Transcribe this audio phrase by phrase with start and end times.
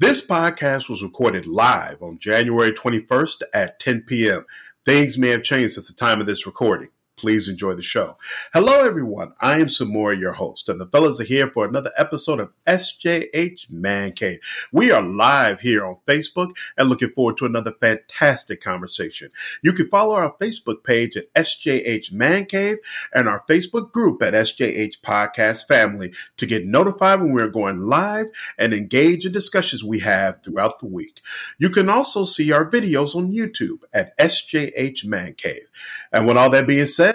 [0.00, 4.46] This podcast was recorded live on January 21st at 10 p.m.
[4.82, 6.88] Things may have changed since the time of this recording.
[7.20, 8.16] Please enjoy the show.
[8.54, 9.34] Hello, everyone.
[9.42, 13.70] I am Samora, your host, and the fellas are here for another episode of SJH
[13.70, 14.38] Man Cave.
[14.72, 19.32] We are live here on Facebook and looking forward to another fantastic conversation.
[19.62, 22.78] You can follow our Facebook page at SJH Man Cave
[23.12, 28.28] and our Facebook group at SJH Podcast Family to get notified when we're going live
[28.56, 31.20] and engage in discussions we have throughout the week.
[31.58, 35.68] You can also see our videos on YouTube at SJH Man Cave.
[36.10, 37.09] And with all that being said,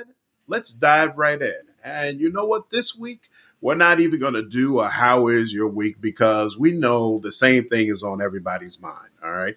[0.48, 1.62] let's dive right in.
[1.84, 2.70] And you know what?
[2.70, 3.30] This week,
[3.62, 7.31] we're not even going to do a how is your week because we know the
[7.31, 9.09] same thing is on everybody's mind.
[9.23, 9.55] All right.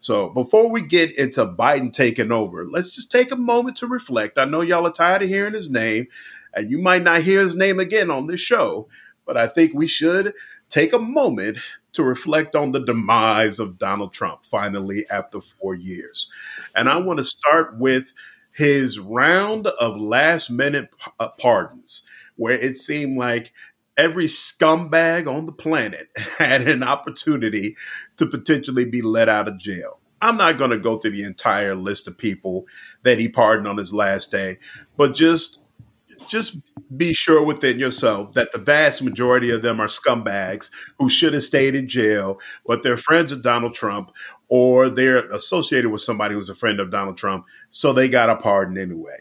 [0.00, 4.38] So before we get into Biden taking over, let's just take a moment to reflect.
[4.38, 6.08] I know y'all are tired of hearing his name,
[6.52, 8.88] and you might not hear his name again on this show,
[9.24, 10.34] but I think we should
[10.68, 11.58] take a moment
[11.94, 16.30] to reflect on the demise of Donald Trump finally after four years.
[16.74, 18.12] And I want to start with
[18.54, 20.88] his round of last minute
[21.18, 23.52] uh, pardons, where it seemed like
[23.96, 27.76] every scumbag on the planet had an opportunity
[28.16, 29.98] to potentially be let out of jail.
[30.22, 32.66] I'm not going to go through the entire list of people
[33.02, 34.58] that he pardoned on his last day,
[34.96, 35.58] but just
[36.28, 36.56] just
[36.96, 41.42] be sure within yourself that the vast majority of them are scumbags who should have
[41.42, 44.10] stayed in jail, but they're friends of Donald Trump
[44.48, 48.36] or they're associated with somebody who's a friend of Donald Trump, so they got a
[48.36, 49.18] pardon anyway.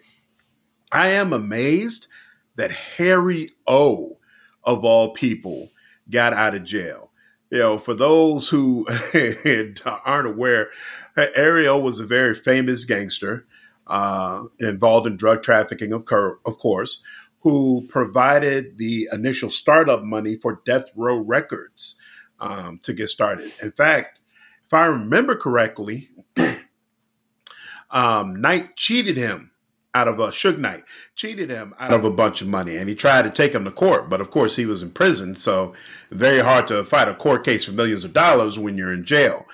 [0.92, 2.08] I am amazed
[2.56, 4.20] that Harry O,
[4.64, 5.70] of all people,
[6.10, 7.12] got out of jail.
[7.50, 8.88] You know, for those who
[10.06, 10.70] aren't aware,
[11.18, 13.46] O was a very famous gangster
[13.88, 17.04] uh, involved in drug trafficking, of, cur- of course,
[17.40, 21.96] who provided the initial startup money for Death Row Records
[22.40, 23.52] um, to get started.
[23.62, 24.20] In fact,
[24.66, 26.10] if I remember correctly,
[27.92, 29.52] um, Knight cheated him
[29.94, 30.84] out of a Suge Knight
[31.16, 33.72] cheated him out of a bunch of money, and he tried to take him to
[33.72, 35.74] court, but of course he was in prison, so
[36.10, 39.46] very hard to fight a court case for millions of dollars when you're in jail.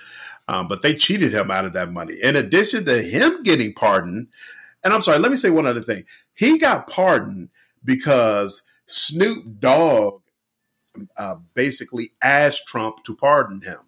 [0.48, 2.14] Um, but they cheated him out of that money.
[2.20, 4.28] In addition to him getting pardoned,
[4.82, 6.04] and I'm sorry, let me say one other thing.
[6.34, 7.50] He got pardoned
[7.84, 10.22] because Snoop Dogg
[11.16, 13.78] uh, basically asked Trump to pardon him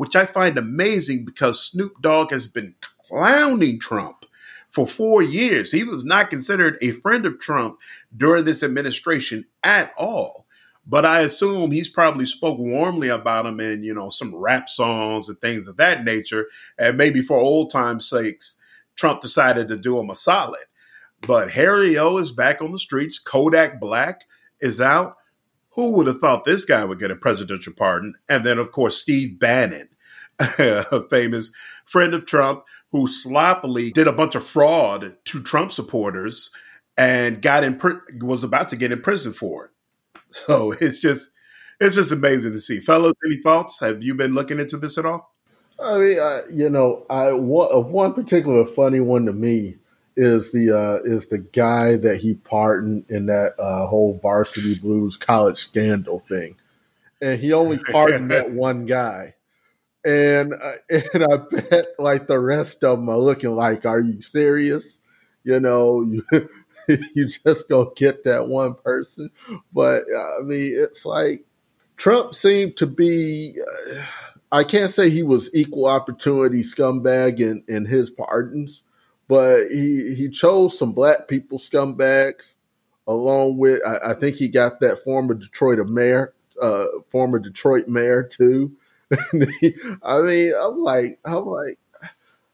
[0.00, 2.74] which I find amazing because Snoop Dogg has been
[3.06, 4.24] clowning Trump
[4.70, 5.72] for four years.
[5.72, 7.76] He was not considered a friend of Trump
[8.16, 10.46] during this administration at all.
[10.86, 15.28] But I assume he's probably spoke warmly about him in, you know, some rap songs
[15.28, 16.46] and things of that nature.
[16.78, 18.58] And maybe for old time's sakes,
[18.96, 20.64] Trump decided to do him a solid.
[21.20, 23.18] But Harry O is back on the streets.
[23.18, 24.22] Kodak Black
[24.60, 25.16] is out.
[25.74, 28.14] Who would have thought this guy would get a presidential pardon?
[28.28, 29.89] And then, of course, Steve Bannon,
[30.58, 31.52] a famous
[31.84, 36.50] friend of Trump who sloppily did a bunch of fraud to Trump supporters
[36.96, 37.80] and got in
[38.20, 39.70] was about to get in prison for it.
[40.32, 41.30] So it's just
[41.80, 42.78] it's just amazing to see.
[42.78, 43.80] Fellows, any thoughts?
[43.80, 45.34] Have you been looking into this at all?
[45.82, 49.78] I mean, I, you know, I one, of one particular funny one to me
[50.16, 55.16] is the uh, is the guy that he pardoned in that uh, whole varsity blues
[55.16, 56.56] college scandal thing,
[57.20, 59.34] and he only pardoned that one guy,
[60.04, 60.72] and uh,
[61.14, 65.00] and I bet like the rest of them are looking like, are you serious?
[65.44, 66.24] You know, you
[67.14, 69.30] you just go get that one person,
[69.72, 71.44] but uh, I mean, it's like
[71.96, 73.56] Trump seemed to be.
[73.60, 74.02] Uh,
[74.52, 78.82] I can't say he was equal opportunity scumbag in, in his pardons,
[79.28, 82.56] but he he chose some black people scumbags
[83.06, 88.22] along with I, I think he got that former Detroit mayor, uh, former Detroit mayor
[88.22, 88.72] too.
[90.02, 91.78] I mean, I'm like, I'm like,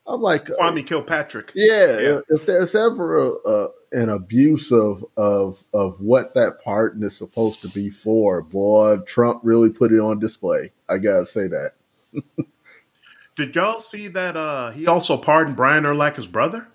[0.06, 1.52] I'm like uh, Kwame Kilpatrick.
[1.54, 2.18] Yeah, yeah.
[2.18, 7.16] If, if, there's ever a, a, an abuse of of of what that pardon is
[7.16, 10.72] supposed to be for, boy, Trump really put it on display.
[10.88, 11.72] I gotta say that.
[13.36, 16.68] Did y'all see that uh he also pardoned Brian Urlacher's brother?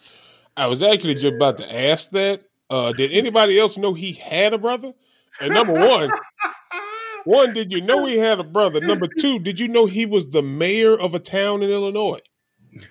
[0.58, 2.44] I was actually just about to ask that.
[2.70, 4.94] Uh did anybody else know he had a brother?
[5.40, 6.12] And number one,
[7.26, 8.82] one, did you know he had a brother?
[8.82, 12.20] Number two, did you know he was the mayor of a town in Illinois?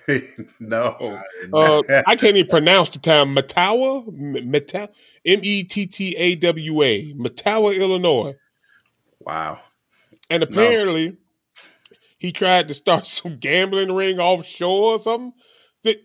[0.59, 1.21] no.
[1.53, 3.35] Uh, I can't even pronounce the town.
[3.35, 4.07] Metawa?
[5.25, 7.13] M E T T A W A.
[7.13, 8.35] Mettawa, Illinois.
[9.19, 9.59] Wow.
[10.29, 11.15] And apparently, no
[12.21, 15.33] he tried to start some gambling ring offshore or something.
[15.81, 15.97] That,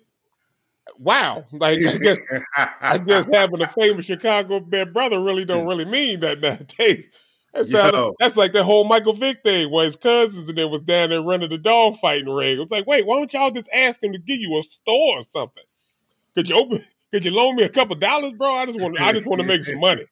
[0.98, 2.18] wow, like I guess
[2.56, 7.10] I guess having a famous Chicago bad brother really don't really mean that nowadays.
[7.56, 10.82] That sounds, that's like that whole Michael Vick thing where his cousins and then was
[10.82, 12.60] down there running the dog fighting ring.
[12.60, 15.22] It's like, wait, why don't y'all just ask him to give you a store or
[15.28, 15.64] something?
[16.34, 16.84] Could you open?
[17.12, 18.52] Could you loan me a couple dollars, bro?
[18.52, 20.04] I just want, I just want to make some money.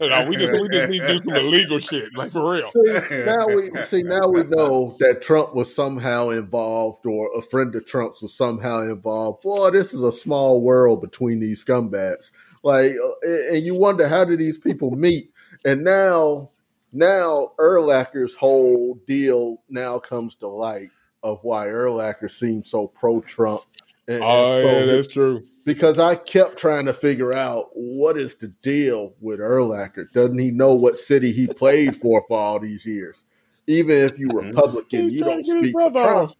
[0.00, 2.66] You know, we just we just need to do some illegal shit, like for real.
[2.68, 7.74] See, now we see now we know that Trump was somehow involved, or a friend
[7.74, 9.42] of Trump's was somehow involved.
[9.42, 12.30] Boy, this is a small world between these scumbags.
[12.62, 15.32] Like, uh, and you wonder how do these people meet?
[15.66, 16.48] And now,
[16.92, 20.90] now Urlacher's whole deal now comes to light
[21.22, 23.62] of why Urlacher seems so pro Trump.
[24.08, 29.14] Oh yeah, that's true because I kept trying to figure out what is the deal
[29.20, 30.10] with Urlacher.
[30.12, 33.24] Doesn't he know what city he played for for all these years?
[33.66, 34.48] Even if you mm-hmm.
[34.48, 36.32] Republican, He's you don't speak for Trump.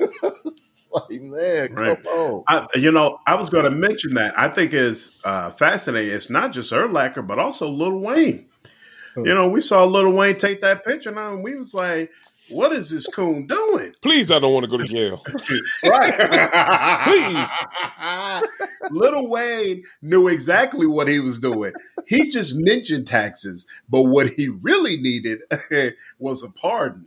[0.00, 2.02] like, man, right.
[2.02, 2.44] come on.
[2.48, 4.36] I, you know, I was going to mention that.
[4.36, 6.12] I think is uh, fascinating.
[6.12, 8.46] It's not just Urlacher, but also Lil Wayne.
[9.16, 9.34] You oh.
[9.34, 12.10] know, we saw Little Wayne take that picture, and we was like,
[12.48, 13.94] what is this coon doing?
[14.02, 15.24] Please, I don't want to go to jail.
[15.84, 16.14] right.
[17.04, 18.90] Please.
[18.90, 21.72] Little Wayne knew exactly what he was doing.
[22.06, 25.40] He just mentioned taxes, but what he really needed
[26.18, 27.06] was a pardon.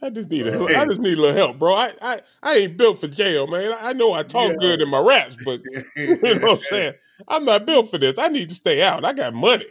[0.00, 0.66] I just need a, oh.
[0.68, 1.74] I just need a little help, bro.
[1.74, 3.74] I, I, I ain't built for jail, man.
[3.80, 4.56] I know I talk yeah.
[4.60, 5.60] good in my raps, but
[5.96, 6.92] you know what I'm saying?
[7.26, 8.16] I'm not built for this.
[8.16, 9.04] I need to stay out.
[9.04, 9.66] I got money.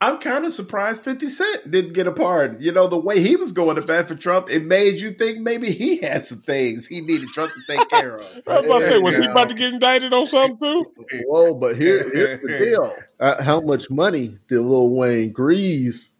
[0.00, 2.62] I'm kind of surprised 50 Cent didn't get a pardon.
[2.62, 5.40] You know, the way he was going to bat for Trump, it made you think
[5.40, 8.26] maybe he had some things he needed Trump to take care of.
[8.46, 10.86] I was about to say, was he about to get indicted on something too?
[11.26, 12.96] Well, but here, here's the deal.
[13.18, 16.12] Uh, how much money did Lil Wayne grease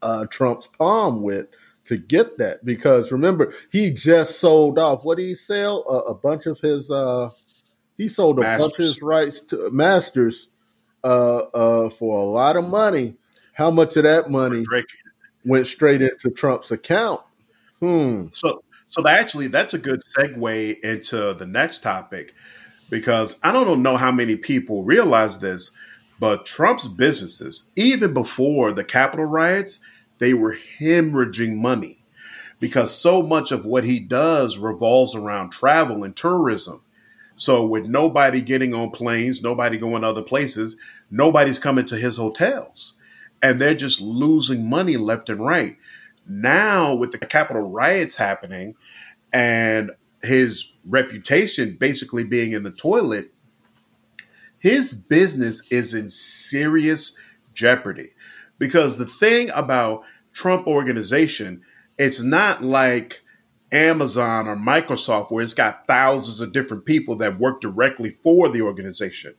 [0.00, 1.48] uh, Trump's palm with
[1.84, 2.64] to get that?
[2.64, 5.82] Because remember, he just sold off, what did he sell?
[6.08, 7.28] a bunch of his, uh,
[7.98, 8.66] he sold a masters.
[8.66, 10.48] bunch of his rights to masters
[11.04, 13.16] uh, uh, for a lot of money.
[13.54, 14.64] How much of that money
[15.44, 17.20] went straight into Trump's account?
[17.80, 18.26] Hmm.
[18.32, 22.34] So, so actually, that's a good segue into the next topic
[22.90, 25.72] because I don't know how many people realize this,
[26.18, 29.80] but Trump's businesses, even before the Capitol riots,
[30.18, 31.98] they were hemorrhaging money
[32.60, 36.80] because so much of what he does revolves around travel and tourism.
[37.38, 40.76] So, with nobody getting on planes, nobody going to other places,
[41.08, 42.98] nobody's coming to his hotels.
[43.40, 45.76] And they're just losing money left and right.
[46.26, 48.74] Now, with the Capitol riots happening
[49.32, 53.32] and his reputation basically being in the toilet,
[54.58, 57.16] his business is in serious
[57.54, 58.08] jeopardy.
[58.58, 60.02] Because the thing about
[60.32, 61.62] Trump organization,
[61.98, 63.22] it's not like
[63.72, 68.62] Amazon or Microsoft, where it's got thousands of different people that work directly for the
[68.62, 69.34] organization.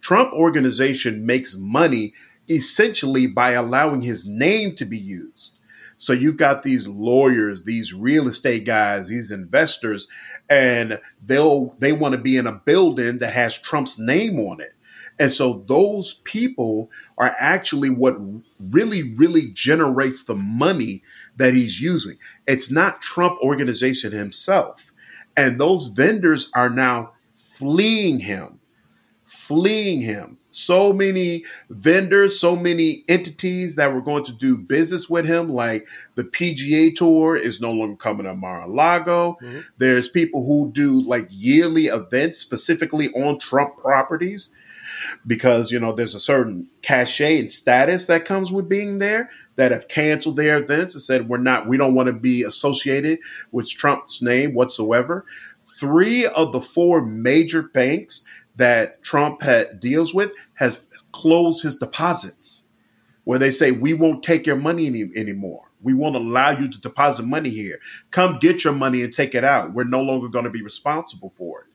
[0.00, 2.14] Trump organization makes money
[2.48, 5.58] essentially by allowing his name to be used.
[5.96, 10.08] So you've got these lawyers, these real estate guys, these investors,
[10.50, 14.72] and they'll they want to be in a building that has Trump's name on it.
[15.18, 18.16] And so those people are actually what
[18.58, 21.04] really, really generates the money
[21.36, 22.16] that he's using.
[22.46, 24.92] It's not Trump organization himself.
[25.36, 28.60] And those vendors are now fleeing him,
[29.24, 30.38] fleeing him.
[30.50, 35.86] So many vendors, so many entities that were going to do business with him, like
[36.14, 39.38] the PGA Tour is no longer coming to Mar-a-Lago.
[39.42, 39.60] Mm-hmm.
[39.78, 44.52] There's people who do like yearly events specifically on Trump properties
[45.26, 49.30] because you know there's a certain cachet and status that comes with being there
[49.62, 53.20] that have canceled their events and said we're not we don't want to be associated
[53.52, 55.24] with Trump's name whatsoever.
[55.78, 58.24] Three of the four major banks
[58.56, 62.64] that Trump had, deals with has closed his deposits
[63.22, 65.70] where they say we won't take your money any, anymore.
[65.80, 67.78] We won't allow you to deposit money here.
[68.10, 69.74] Come get your money and take it out.
[69.74, 71.66] We're no longer going to be responsible for it.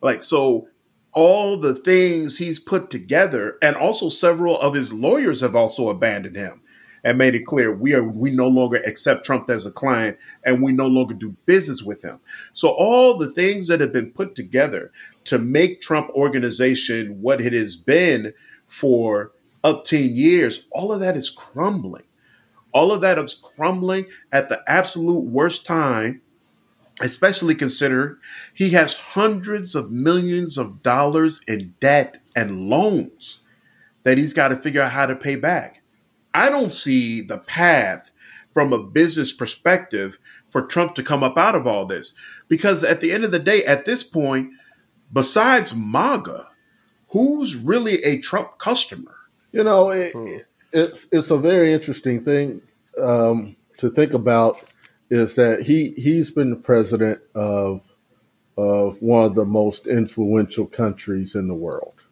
[0.00, 0.68] Like so
[1.12, 6.36] all the things he's put together and also several of his lawyers have also abandoned
[6.36, 6.62] him
[7.04, 10.62] and made it clear we are we no longer accept Trump as a client and
[10.62, 12.20] we no longer do business with him.
[12.52, 14.92] So all the things that have been put together
[15.24, 18.32] to make Trump organization what it has been
[18.66, 19.32] for
[19.64, 22.04] up 10 years, all of that is crumbling.
[22.72, 26.20] All of that is crumbling at the absolute worst time
[27.00, 28.18] especially consider
[28.54, 33.42] he has hundreds of millions of dollars in debt and loans
[34.02, 35.77] that he's got to figure out how to pay back.
[36.38, 38.12] I don't see the path
[38.52, 40.18] from a business perspective
[40.50, 42.14] for Trump to come up out of all this
[42.48, 44.52] because at the end of the day, at this point,
[45.12, 46.48] besides MAGA,
[47.08, 49.14] who's really a Trump customer?
[49.52, 50.36] You know, it, hmm.
[50.72, 52.62] it's it's a very interesting thing
[53.02, 54.62] um, to think about
[55.10, 57.92] is that he he's been the president of
[58.56, 62.04] of one of the most influential countries in the world,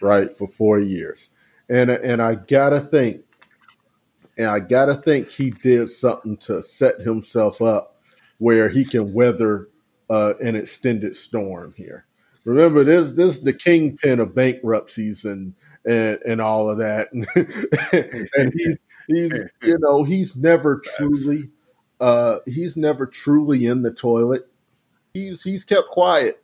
[0.00, 1.30] right, for four years,
[1.68, 3.22] and and I gotta think,
[4.38, 7.96] and I gotta think he did something to set himself up
[8.38, 9.68] where he can weather
[10.10, 12.06] uh, an extended storm here.
[12.44, 17.12] Remember, this this is the kingpin of bankruptcies and and, and all of that,
[18.36, 21.50] and he's he's you know he's never truly
[22.00, 24.48] uh, he's never truly in the toilet.
[25.14, 26.42] He's he's kept quiet.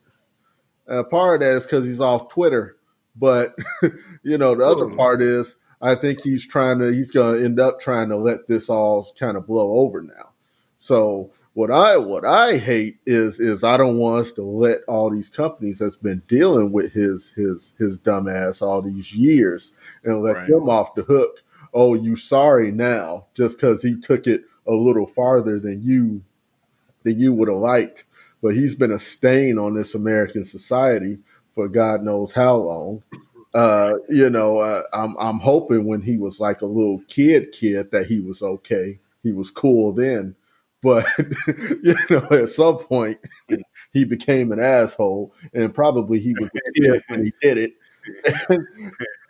[0.89, 2.77] Uh, part of that is because he's off Twitter,
[3.17, 3.57] but
[4.23, 7.61] you know the other part is I think he's trying to he's going to end
[7.61, 10.31] up trying to let this all kind of blow over now.
[10.79, 15.11] So what I what I hate is is I don't want us to let all
[15.11, 19.73] these companies that's been dealing with his his his dumbass all these years
[20.05, 20.49] and let right.
[20.49, 21.43] them off the hook.
[21.75, 26.23] Oh, you sorry now just because he took it a little farther than you
[27.03, 28.05] than you would have liked.
[28.41, 31.19] But he's been a stain on this American society
[31.59, 33.03] for God knows how long.
[33.59, 37.91] Uh, you know, uh, I'm I'm hoping when he was like a little kid kid
[37.91, 38.99] that he was okay.
[39.23, 40.37] He was cool then
[40.83, 41.07] but
[41.83, 43.19] you know, at some point
[43.93, 47.73] he became an asshole, and probably he was a kid when he did it.
[48.49, 48.67] And,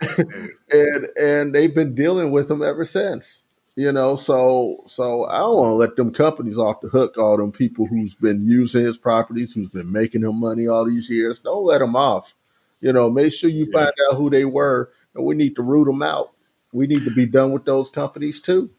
[0.73, 3.45] and and they've been dealing with him ever since.
[3.77, 7.17] You know, so so I don't want to let them companies off the hook.
[7.17, 11.09] All them people who's been using his properties, who's been making him money all these
[11.09, 11.39] years.
[11.39, 12.35] Don't let them off.
[12.81, 13.81] You know, make sure you yeah.
[13.81, 16.33] find out who they were, and we need to root them out.
[16.73, 18.71] We need to be done with those companies too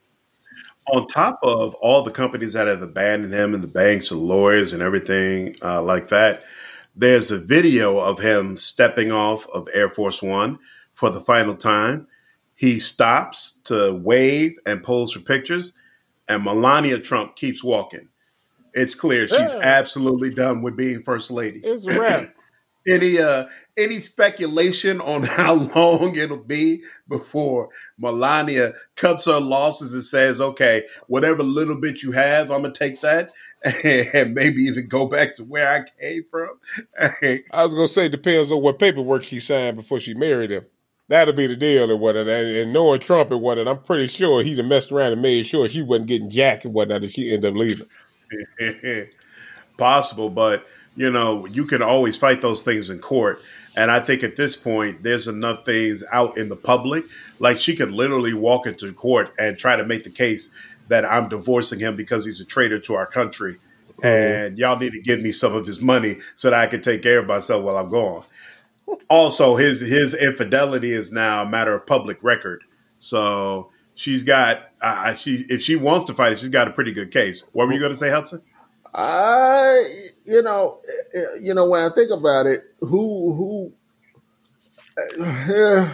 [0.94, 4.74] on top of all the companies that have abandoned him and the banks and lawyers
[4.74, 6.44] and everything uh, like that,
[6.96, 10.60] there's a video of him stepping off of Air Force One
[10.94, 12.08] for the final time.
[12.56, 15.74] He stops to wave and pose for pictures,
[16.28, 18.10] and Melania Trump keeps walking.
[18.74, 19.60] It's clear she's yeah.
[19.62, 21.62] absolutely done with being first lady.
[21.64, 22.34] It's a wrap.
[22.88, 23.46] any uh
[23.80, 30.86] any speculation on how long it'll be before Melania cuts her losses and says, "Okay,
[31.08, 33.32] whatever little bit you have, I'm gonna take that."
[34.14, 36.52] And maybe even go back to where I came from.
[37.52, 40.66] I was gonna say depends on what paperwork she signed before she married him.
[41.10, 42.28] That'll be the deal and whatnot.
[42.28, 45.68] And knowing Trump and whatnot, I'm pretty sure he'd have messed around and made sure
[45.68, 47.88] she wasn't getting jacked and whatnot, and she ended up leaving.
[49.78, 50.66] Possible, but
[51.00, 53.42] you know, you can always fight those things in court.
[53.78, 57.06] And I think at this point, there's enough things out in the public.
[57.40, 60.52] Like she could literally walk into court and try to make the case
[60.90, 63.60] that I'm divorcing him because he's a traitor to our country.
[63.94, 64.06] Mm-hmm.
[64.06, 67.02] And y'all need to give me some of his money so that I can take
[67.02, 68.26] care of myself while I'm gone.
[69.10, 72.66] Also, his his infidelity is now a matter of public record.
[72.98, 76.92] So she's got uh, she if she wants to fight it, she's got a pretty
[76.92, 77.46] good case.
[77.54, 78.42] What were you going to say, Hudson?
[78.94, 79.84] I,
[80.26, 80.82] you know,
[81.42, 83.74] you know, when I think about it, who, who,
[85.24, 85.90] uh,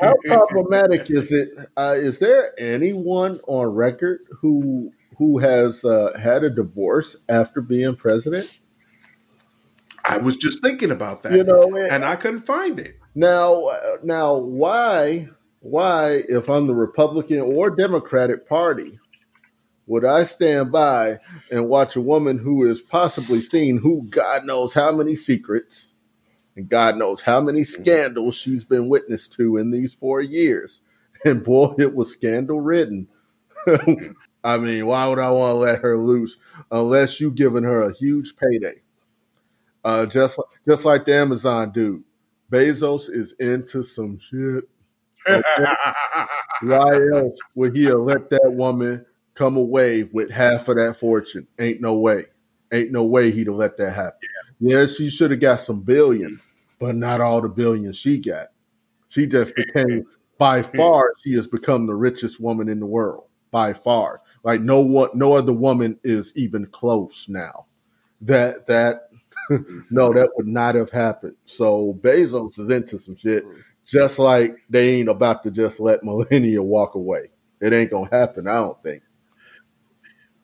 [0.00, 1.50] how problematic is it?
[1.76, 7.96] Uh, is there anyone on record who who has uh, had a divorce after being
[7.96, 8.60] president?
[10.06, 12.98] I was just thinking about that, you know, and I couldn't find it.
[13.14, 13.70] Now,
[14.02, 15.28] now, why,
[15.60, 18.98] why, if I'm the Republican or Democratic Party,
[19.86, 21.18] would I stand by
[21.50, 25.94] and watch a woman who is possibly seen who God knows how many secrets
[26.56, 27.82] and God knows how many mm-hmm.
[27.82, 30.80] scandals she's been witness to in these four years?
[31.24, 33.08] And boy, it was scandal ridden.
[34.44, 36.38] I mean, why would I want to let her loose
[36.70, 38.82] unless you giving her a huge payday?
[39.82, 40.38] Uh, just
[40.68, 42.04] just like the Amazon dude,
[42.50, 44.64] Bezos is into some shit.
[46.62, 51.46] Why else would he let that woman come away with half of that fortune.
[51.58, 52.26] Ain't no way.
[52.72, 54.18] Ain't no way he'd have let that happen.
[54.60, 54.78] Yeah.
[54.78, 56.48] Yes, she should have got some billions,
[56.78, 58.48] but not all the billions she got.
[59.08, 60.04] She just became
[60.38, 64.20] by far she has become the richest woman in the world by far.
[64.42, 67.66] Like no one, no other woman is even close now.
[68.20, 69.08] That that
[69.90, 71.36] no, that would not have happened.
[71.44, 73.62] So Bezos is into some shit, mm.
[73.86, 77.30] just like they ain't about to just let Melania walk away.
[77.60, 78.48] It ain't gonna happen.
[78.48, 79.02] I don't think.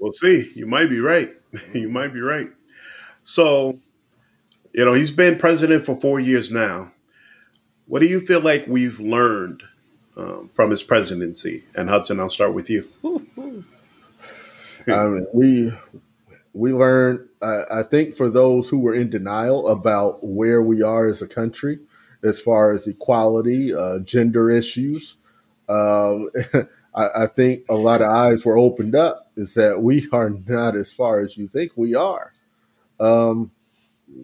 [0.00, 0.52] We'll see.
[0.56, 1.34] You might be right.
[1.74, 2.50] you might be right.
[3.22, 3.78] So,
[4.72, 6.92] you know, he's been president for four years now.
[7.86, 9.62] What do you feel like we've learned
[10.16, 11.64] um, from his presidency?
[11.74, 12.88] And Hudson, I'll start with you.
[15.32, 15.72] We
[16.54, 17.28] we learned.
[17.42, 21.26] Uh, I think for those who were in denial about where we are as a
[21.28, 21.78] country,
[22.22, 25.16] as far as equality, uh, gender issues,
[25.68, 26.30] um,
[26.94, 30.76] I, I, think a lot of eyes were opened up is that we are not
[30.76, 32.32] as far as you think we are.
[32.98, 33.52] Um,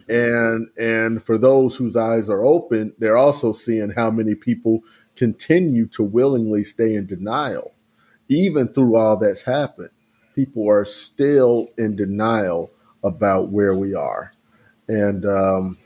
[0.09, 4.83] and and for those whose eyes are open, they're also seeing how many people
[5.15, 7.73] continue to willingly stay in denial,
[8.29, 9.91] even through all that's happened.
[10.35, 12.71] People are still in denial
[13.03, 14.33] about where we are,
[14.89, 15.79] and um,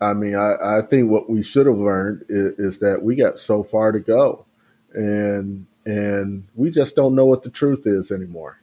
[0.00, 3.38] I mean, I, I, think what we should have learned is, is that we got
[3.38, 4.44] so far to go,
[4.92, 8.60] and and we just don't know what the truth is anymore.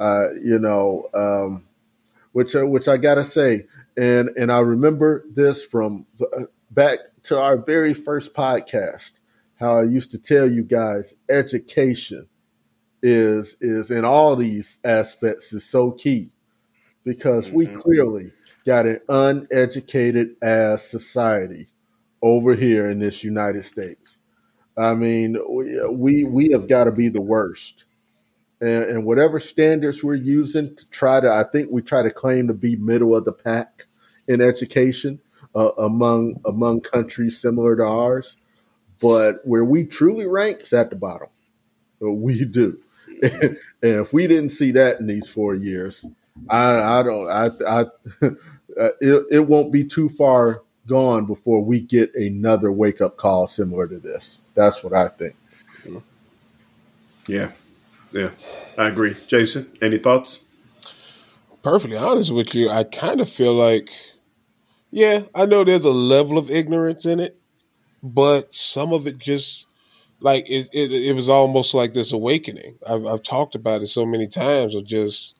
[0.00, 1.64] Uh, you know, um,
[2.32, 3.64] which uh, which I gotta say,
[3.96, 9.12] and and I remember this from uh, back to our very first podcast,
[9.60, 12.28] how I used to tell you guys, education
[13.02, 16.30] is is in all these aspects is so key
[17.04, 17.56] because mm-hmm.
[17.56, 18.32] we clearly
[18.64, 21.68] got an uneducated ass society
[22.22, 24.18] over here in this United States.
[24.76, 25.36] I mean,
[25.90, 27.84] we we have got to be the worst,
[28.60, 32.48] and, and, whatever standards we're using to try to, I think we try to claim
[32.48, 33.84] to be middle of the pack
[34.26, 35.20] in education
[35.54, 38.36] uh, among among countries similar to ours,
[39.00, 41.28] but where we truly rank is at the bottom.
[42.02, 42.80] Uh, we do,
[43.22, 46.06] and if we didn't see that in these four years,
[46.48, 47.80] I I don't I I
[48.22, 53.46] uh, it, it won't be too far gone before we get another wake up call
[53.46, 54.40] similar to this.
[54.54, 55.34] That's what I think.
[57.26, 57.52] Yeah,
[58.12, 58.30] yeah,
[58.76, 59.16] I agree.
[59.26, 60.46] Jason, any thoughts?
[61.62, 63.90] Perfectly honest with you, I kind of feel like,
[64.90, 67.38] yeah, I know there's a level of ignorance in it,
[68.02, 69.66] but some of it just
[70.18, 72.78] like it, it, it was almost like this awakening.
[72.88, 75.36] I've, I've talked about it so many times of just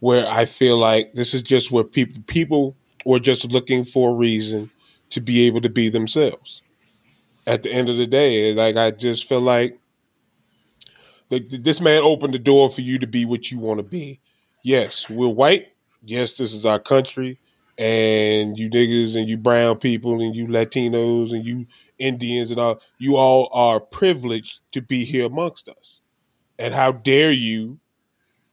[0.00, 4.14] where I feel like this is just where people people were just looking for a
[4.14, 4.70] reason
[5.10, 6.62] to be able to be themselves.
[7.46, 9.78] At the end of the day, like I just feel like
[11.28, 14.20] this man opened the door for you to be what you want to be.
[14.62, 15.68] Yes, we're white.
[16.02, 17.38] Yes, this is our country.
[17.76, 21.66] And you niggas and you brown people and you Latinos and you
[21.98, 26.00] Indians and all, you all are privileged to be here amongst us.
[26.58, 27.78] And how dare you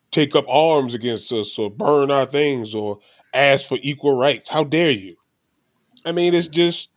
[0.09, 2.99] take up arms against us or burn our things or
[3.33, 4.49] ask for equal rights.
[4.49, 5.15] How dare you?
[6.05, 6.89] I mean, it's just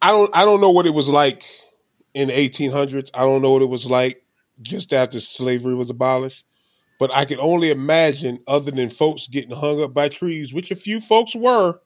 [0.00, 1.44] I don't I don't know what it was like
[2.14, 3.10] in the 1800s.
[3.14, 4.22] I don't know what it was like
[4.62, 6.46] just after slavery was abolished.
[6.98, 10.76] But I can only imagine, other than folks getting hung up by trees, which a
[10.76, 11.78] few folks were.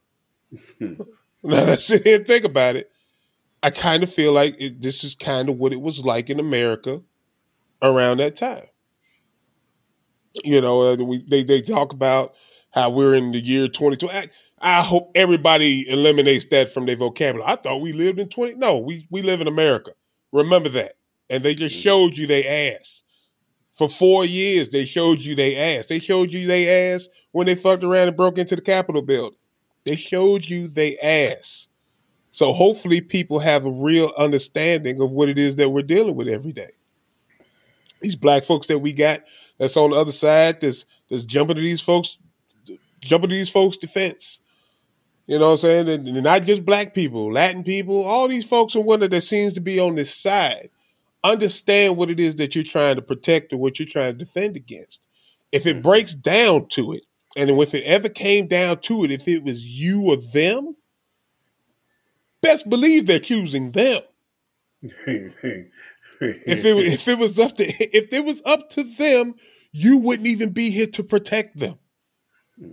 [0.81, 0.97] now
[1.43, 2.91] I sit here and think about it.
[3.63, 6.41] I kind of feel like it, this is kind of what it was like in
[6.41, 7.03] America
[7.83, 8.65] around that time.
[10.45, 12.35] You know, uh, we, they they talk about
[12.73, 14.31] how we're in the year 2020.
[14.61, 17.51] I, I hope everybody eliminates that from their vocabulary.
[17.51, 18.55] I thought we lived in 20.
[18.55, 19.93] No, we we live in America.
[20.33, 20.93] Remember that.
[21.31, 21.83] And they just mm-hmm.
[21.83, 23.03] showed you they ass.
[23.73, 25.87] For four years, they showed you they ass.
[25.87, 29.39] They showed you they ass when they fucked around and broke into the Capitol building.
[29.85, 31.69] They showed you they ass.
[32.31, 36.29] So hopefully people have a real understanding of what it is that we're dealing with
[36.29, 36.71] every day.
[38.01, 39.23] These black folks that we got
[39.59, 42.19] that's on the other side that's that's jumping to these folks
[43.03, 44.41] jumping to these folks' defense.
[45.27, 45.89] You know what I'm saying?
[45.89, 49.61] And, not just black people, Latin people, all these folks in wonder that seems to
[49.61, 50.71] be on this side.
[51.25, 54.57] Understand what it is that you're trying to protect or what you're trying to defend
[54.57, 55.03] against.
[55.53, 55.83] If it mm-hmm.
[55.83, 57.05] breaks down to it,
[57.37, 60.77] and if it ever came down to it, if it was you or them,
[62.43, 64.03] best believe they're choosing them.
[64.83, 65.69] if it
[66.21, 69.35] if it was up to if it was up to them,
[69.71, 71.79] you wouldn't even be here to protect them,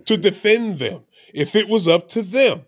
[0.06, 1.04] to defend them.
[1.34, 2.65] If it was up to them,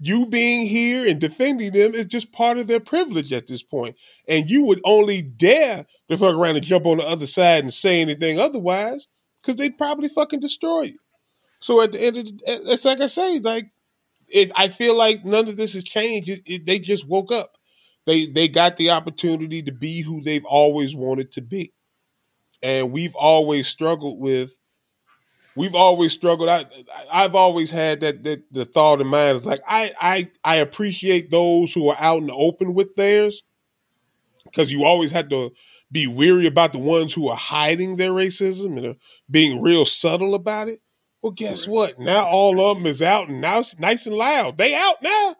[0.00, 3.96] you being here and defending them is just part of their privilege at this point.
[4.28, 7.72] And you would only dare to fuck around and jump on the other side and
[7.72, 9.08] say anything otherwise,
[9.40, 10.98] because they'd probably fucking destroy you.
[11.60, 13.70] So at the end of the, it's like I say, like
[14.28, 16.28] it, I feel like none of this has changed.
[16.28, 17.52] It, it, they just woke up.
[18.04, 21.72] They they got the opportunity to be who they've always wanted to be,
[22.62, 24.60] and we've always struggled with.
[25.56, 26.48] We've always struggled.
[26.48, 26.66] I
[27.12, 31.30] I've always had that that the thought in mind is like I I I appreciate
[31.30, 33.42] those who are out in the open with theirs,
[34.44, 35.52] because you always had to
[35.92, 38.96] be weary about the ones who are hiding their racism and are
[39.30, 40.80] being real subtle about it.
[41.22, 41.98] Well, guess what?
[41.98, 44.58] Now all of them is out and now it's nice and loud.
[44.58, 45.36] They out now.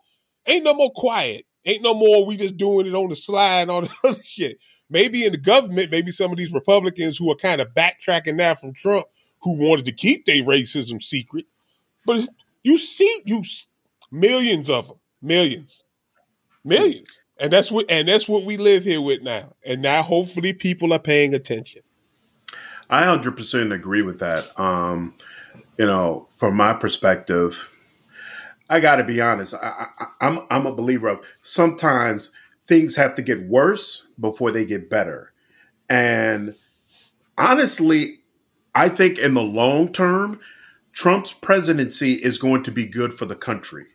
[0.46, 1.44] Ain't no more quiet.
[1.66, 4.59] Ain't no more we just doing it on the slide and all the other shit.
[4.90, 8.55] Maybe in the government, maybe some of these Republicans who are kind of backtracking now
[8.55, 9.07] from Trump,
[9.45, 11.45] who wanted to keep their racism secret.
[12.07, 12.27] But
[12.65, 13.45] you see, you
[14.11, 15.85] millions of them, millions,
[16.65, 17.21] millions.
[17.39, 19.55] And that's what and that's what we live here with now.
[19.67, 21.83] And now hopefully people are paying attention.
[22.89, 24.59] I 100% agree with that.
[24.59, 25.15] Um,
[25.79, 27.71] you know, from my perspective,
[28.71, 29.55] I got to be honest.
[29.55, 32.31] I, I, I'm I'm a believer of sometimes
[32.67, 35.33] things have to get worse before they get better,
[35.89, 36.55] and
[37.37, 38.21] honestly,
[38.75, 40.41] I think in the long term,
[40.93, 43.87] Trump's presidency is going to be good for the country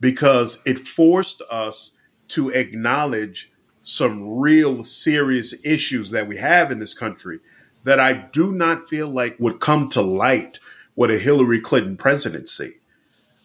[0.00, 1.92] because it forced us
[2.28, 7.40] to acknowledge some real serious issues that we have in this country
[7.84, 10.60] that I do not feel like would come to light
[10.94, 12.80] with a Hillary Clinton presidency.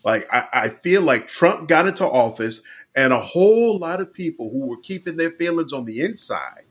[0.04, 2.62] Like, I, I, feel like Trump got into office
[2.96, 6.64] and a whole lot of people who were keeping their feelings on the inside,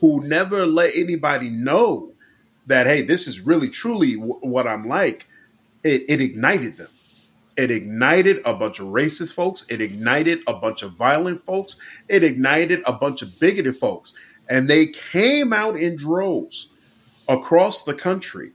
[0.00, 2.13] who never let anybody know
[2.66, 5.26] that, hey, this is really truly w- what I'm like,
[5.82, 6.88] it, it ignited them.
[7.56, 9.64] It ignited a bunch of racist folks.
[9.68, 11.76] It ignited a bunch of violent folks.
[12.08, 14.12] It ignited a bunch of bigoted folks.
[14.48, 16.70] And they came out in droves
[17.28, 18.52] across the country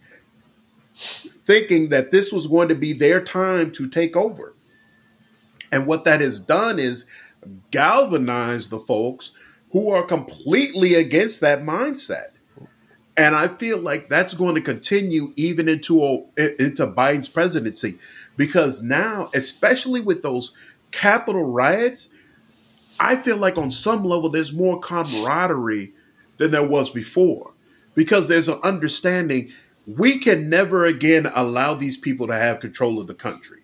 [0.96, 4.54] thinking that this was going to be their time to take over.
[5.72, 7.06] And what that has done is
[7.72, 9.32] galvanize the folks
[9.72, 12.32] who are completely against that mindset.
[13.20, 18.00] And I feel like that's going to continue even into into Biden's presidency
[18.38, 20.54] because now, especially with those
[20.92, 22.14] Capitol riots,
[22.98, 25.92] I feel like on some level there's more camaraderie
[26.38, 27.52] than there was before
[27.94, 29.52] because there's an understanding
[29.86, 33.64] we can never again allow these people to have control of the country.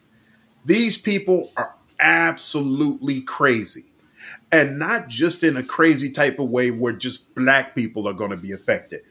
[0.65, 3.85] These people are absolutely crazy.
[4.51, 8.31] And not just in a crazy type of way where just black people are going
[8.31, 9.03] to be affected.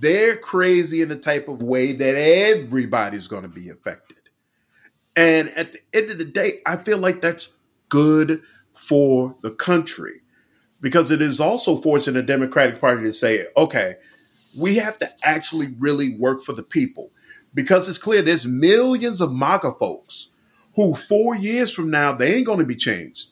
[0.00, 4.16] They're crazy in the type of way that everybody's going to be affected.
[5.16, 7.54] And at the end of the day, I feel like that's
[7.88, 8.42] good
[8.74, 10.20] for the country
[10.80, 13.96] because it is also forcing the Democratic Party to say, okay,
[14.56, 17.10] we have to actually really work for the people
[17.54, 20.30] because it's clear there's millions of MAGA folks
[20.76, 23.30] who four years from now, they ain't going to be changed.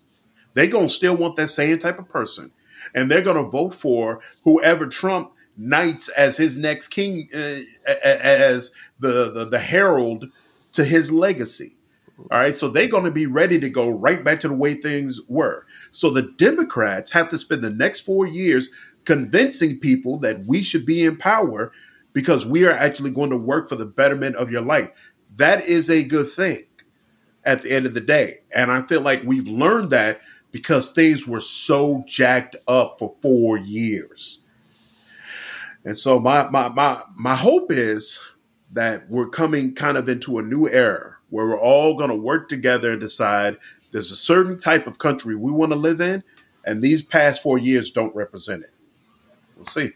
[0.54, 2.50] They're going to still want that same type of person.
[2.94, 7.60] And they're going to vote for whoever Trump knights as his next king, uh,
[8.04, 10.26] as the, the, the herald
[10.72, 11.76] to his legacy.
[12.18, 12.54] All right.
[12.54, 15.66] So they're going to be ready to go right back to the way things were.
[15.90, 18.70] So the Democrats have to spend the next four years
[19.04, 21.72] convincing people that we should be in power
[22.12, 24.90] because we are actually going to work for the betterment of your life.
[25.36, 26.64] That is a good thing
[27.44, 28.38] at the end of the day.
[28.54, 33.58] And I feel like we've learned that because things were so jacked up for four
[33.58, 34.42] years.
[35.86, 38.18] And so my my my my hope is
[38.72, 42.48] that we're coming kind of into a new era where we're all going to work
[42.48, 43.56] together and decide
[43.92, 46.24] there's a certain type of country we want to live in,
[46.64, 48.70] and these past four years don't represent it.
[49.54, 49.92] We'll see.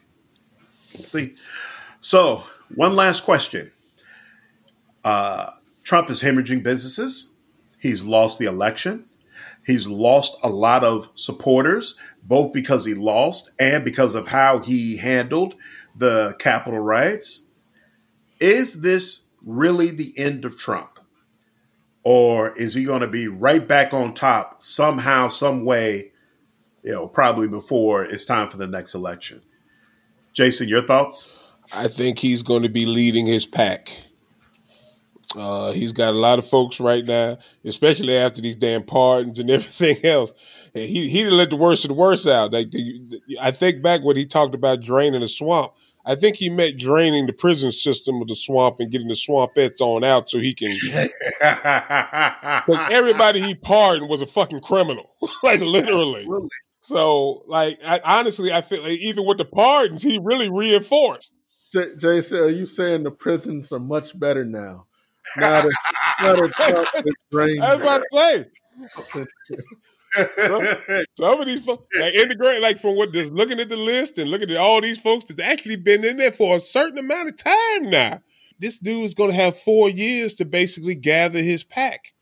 [0.96, 1.34] We'll see.
[2.00, 3.72] So, one last question.
[5.02, 5.50] Uh,
[5.82, 7.34] Trump is hemorrhaging businesses.
[7.80, 9.06] He's lost the election.
[9.66, 14.96] He's lost a lot of supporters, both because he lost and because of how he
[14.96, 15.54] handled
[15.94, 17.46] the Capitol riots.
[18.40, 20.98] Is this really the end of Trump?
[22.02, 26.12] Or is he going to be right back on top somehow, some way,
[26.82, 29.42] you know, probably before it's time for the next election?
[30.32, 31.34] Jason, your thoughts?
[31.72, 33.98] I think he's going to be leading his pack.
[35.36, 39.50] Uh, he's got a lot of folks right now, especially after these damn pardons and
[39.50, 40.32] everything else.
[40.74, 42.52] And he he didn't let the worst of the worst out.
[42.52, 45.72] Like the, I think back when he talked about draining the swamp.
[46.06, 49.82] I think he meant draining the prison system of the swamp and getting the swampettes
[49.82, 50.74] on out so he can.
[51.40, 55.10] Because everybody he pardoned was a fucking criminal,
[55.42, 56.20] like literally.
[56.20, 56.48] Absolutely.
[56.82, 61.34] So, like, I, honestly, I feel like even with the pardons, he really reinforced.
[61.72, 64.86] J- Jason, are you saying the prisons are much better now?
[65.36, 65.72] Not a,
[66.22, 68.44] not a I was about to say.
[70.46, 74.18] some, some, of these folks, like integrate, like from what just looking at the list
[74.18, 77.28] and looking at all these folks that's actually been in there for a certain amount
[77.28, 78.20] of time now.
[78.58, 82.12] This dude is going to have four years to basically gather his pack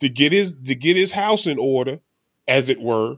[0.00, 2.00] to get his to get his house in order,
[2.46, 3.16] as it were,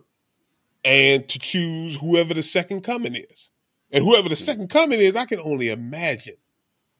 [0.85, 3.51] and to choose whoever the second coming is.
[3.91, 4.45] And whoever the hmm.
[4.45, 6.37] second coming is, I can only imagine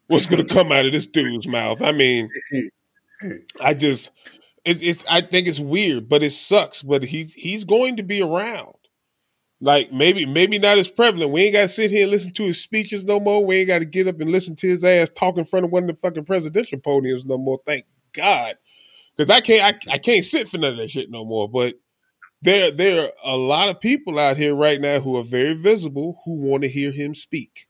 [0.09, 1.81] what's going to come out of this dude's mouth.
[1.81, 2.29] I mean,
[3.63, 4.11] I just,
[4.65, 6.83] it's, it's, I think it's weird, but it sucks.
[6.83, 8.75] But he's he's going to be around.
[9.61, 11.33] Like maybe maybe not as prevalent.
[11.33, 13.45] We ain't got to sit here and listen to his speeches no more.
[13.45, 15.73] We ain't got to get up and listen to his ass talk in front of
[15.73, 17.59] one of the fucking presidential podiums no more.
[17.67, 18.57] Thank God,
[19.17, 21.49] because I can't I, I can't sit for none of that shit no more.
[21.49, 21.75] But
[22.41, 26.21] there there are a lot of people out here right now who are very visible
[26.25, 27.68] who want to hear him speak.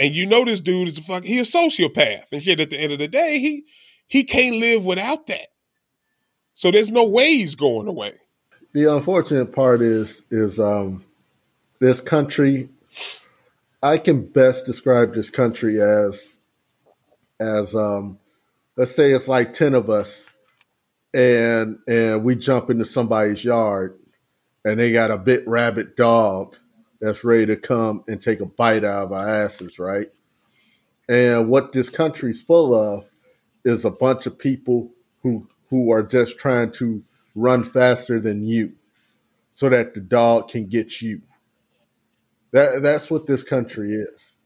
[0.00, 2.78] And you know this dude is a fuck he a sociopath and shit at the
[2.80, 3.66] end of the day, he
[4.08, 5.48] he can't live without that.
[6.54, 8.14] So there's no way he's going away.
[8.72, 11.04] The unfortunate part is is um
[11.80, 12.70] this country
[13.82, 16.32] I can best describe this country as
[17.38, 18.18] as um
[18.76, 20.30] let's say it's like 10 of us
[21.12, 23.98] and and we jump into somebody's yard
[24.64, 26.56] and they got a bit rabbit dog
[27.00, 30.08] that's ready to come and take a bite out of our asses, right?
[31.08, 33.08] And what this country's full of
[33.64, 37.02] is a bunch of people who who are just trying to
[37.34, 38.72] run faster than you
[39.52, 41.22] so that the dog can get you.
[42.52, 44.36] That that's what this country is.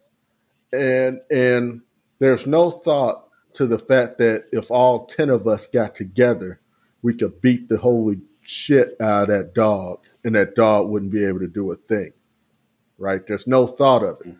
[0.72, 1.82] And and
[2.18, 6.60] there's no thought to the fact that if all 10 of us got together,
[7.02, 11.24] we could beat the holy shit out of that dog and that dog wouldn't be
[11.24, 12.12] able to do a thing.
[12.98, 13.26] Right?
[13.26, 14.34] There's no thought of it.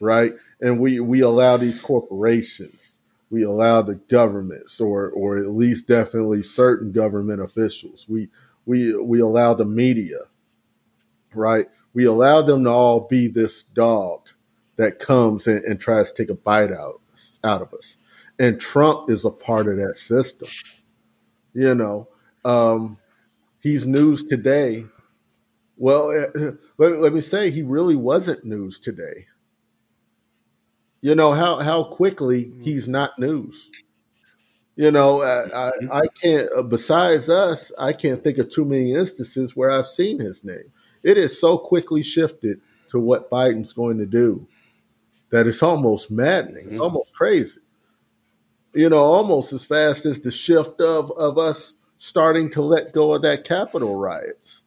[0.00, 0.34] Right?
[0.60, 2.98] And we we allow these corporations,
[3.30, 8.06] we allow the governments or or at least definitely certain government officials.
[8.08, 8.28] We
[8.66, 10.20] we we allow the media,
[11.34, 11.66] right?
[11.94, 14.28] We allow them to all be this dog
[14.76, 17.00] that comes and, and tries to take a bite out
[17.42, 17.96] out of us.
[18.38, 20.48] And Trump is a part of that system.
[21.54, 22.08] You know,
[22.44, 22.98] um,
[23.60, 24.84] he's news today.
[25.76, 26.08] Well,
[26.78, 29.26] let, let me say he really wasn't news today.
[31.00, 33.70] You know how how quickly he's not news.
[34.76, 36.50] You know, I, I, I can't.
[36.54, 40.72] Uh, besides us, I can't think of too many instances where I've seen his name.
[41.02, 44.46] It is so quickly shifted to what Biden's going to do
[45.30, 46.66] that it's almost maddening.
[46.66, 46.82] It's mm-hmm.
[46.82, 47.60] almost crazy.
[48.74, 53.14] You know, almost as fast as the shift of of us starting to let go
[53.14, 54.64] of that Capitol riots.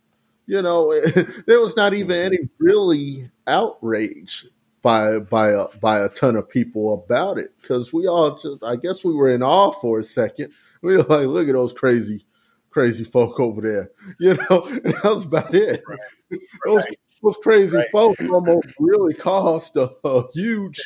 [0.49, 0.99] You know,
[1.45, 4.47] there was not even any really outrage
[4.81, 8.75] by by a, by a ton of people about it because we all just I
[8.75, 10.51] guess we were in awe for a second.
[10.81, 12.25] We were like, look at those crazy
[12.69, 13.91] crazy folk over there.
[14.19, 15.83] You know, that was about it.
[15.85, 16.39] Right.
[16.65, 16.99] Those, right.
[17.21, 17.91] those crazy right.
[17.91, 20.79] folks almost really caused a, a huge.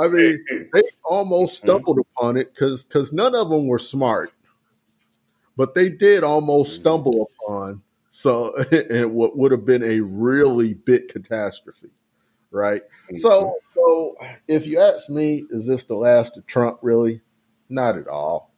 [0.00, 4.32] I mean, they almost stumbled upon it because because none of them were smart,
[5.58, 6.80] but they did almost mm-hmm.
[6.80, 7.82] stumble upon
[8.16, 8.54] so
[8.90, 11.90] and what would have been a really big catastrophe,
[12.52, 12.82] right?
[13.16, 13.50] So mm-hmm.
[13.64, 14.14] so
[14.46, 16.78] if you ask me, is this the last of Trump?
[16.80, 17.22] Really,
[17.68, 18.54] not at all.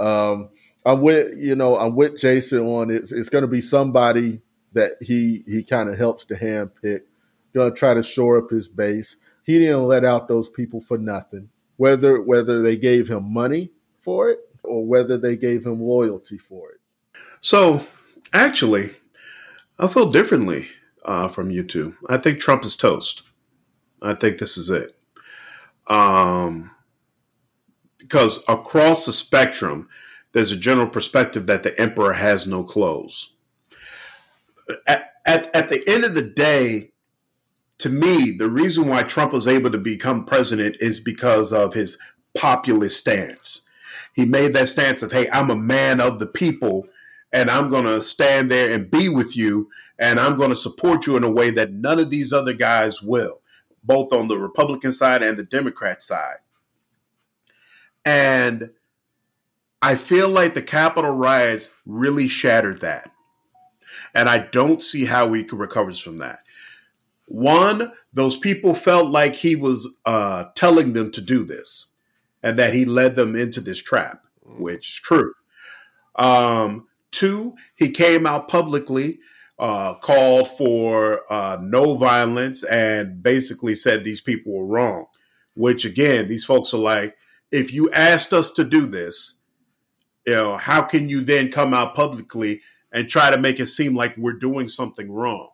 [0.00, 0.48] Um,
[0.84, 4.94] I'm with you know I'm with Jason on it's it's going to be somebody that
[5.00, 7.02] he he kind of helps to handpick.
[7.54, 9.16] Going to try to shore up his base.
[9.44, 11.50] He didn't let out those people for nothing.
[11.76, 16.72] Whether whether they gave him money for it or whether they gave him loyalty for
[16.72, 16.80] it.
[17.40, 17.86] So,
[18.32, 18.90] actually,
[19.78, 20.68] I feel differently
[21.04, 21.96] uh, from you two.
[22.08, 23.22] I think Trump is toast.
[24.02, 24.96] I think this is it.
[25.86, 26.70] Um,
[27.98, 29.88] because across the spectrum,
[30.32, 33.34] there's a general perspective that the emperor has no clothes.
[34.86, 36.92] At, at, at the end of the day,
[37.78, 41.98] to me, the reason why Trump was able to become president is because of his
[42.34, 43.62] populist stance.
[44.14, 46.88] He made that stance of, hey, I'm a man of the people,
[47.32, 51.06] and I'm going to stand there and be with you, and I'm going to support
[51.06, 53.40] you in a way that none of these other guys will,
[53.82, 56.38] both on the Republican side and the Democrat side.
[58.04, 58.70] And
[59.82, 63.10] I feel like the Capitol riots really shattered that.
[64.14, 66.40] And I don't see how we he recovers from that.
[67.26, 71.92] One, those people felt like he was uh, telling them to do this
[72.42, 75.34] and that he led them into this trap, which is true.
[76.16, 79.20] Um, two, he came out publicly,
[79.58, 85.06] uh, called for uh, no violence, and basically said these people were wrong.
[85.54, 87.16] Which, again, these folks are like,
[87.50, 89.40] if you asked us to do this,
[90.26, 92.60] you know, how can you then come out publicly
[92.92, 95.50] and try to make it seem like we're doing something wrong?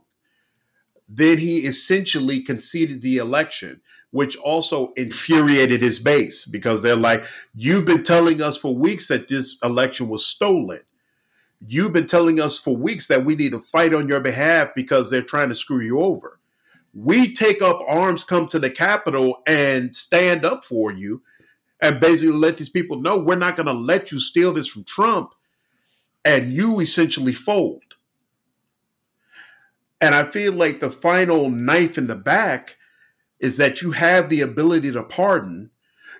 [1.08, 7.84] Then he essentially conceded the election, which also infuriated his base because they're like, You've
[7.84, 10.80] been telling us for weeks that this election was stolen.
[11.66, 15.08] You've been telling us for weeks that we need to fight on your behalf because
[15.08, 16.38] they're trying to screw you over.
[16.92, 21.22] We take up arms, come to the Capitol, and stand up for you
[21.80, 24.84] and basically let these people know we're not going to let you steal this from
[24.84, 25.34] Trump
[26.24, 27.82] and you essentially fold.
[30.00, 32.76] And I feel like the final knife in the back
[33.40, 35.70] is that you have the ability to pardon.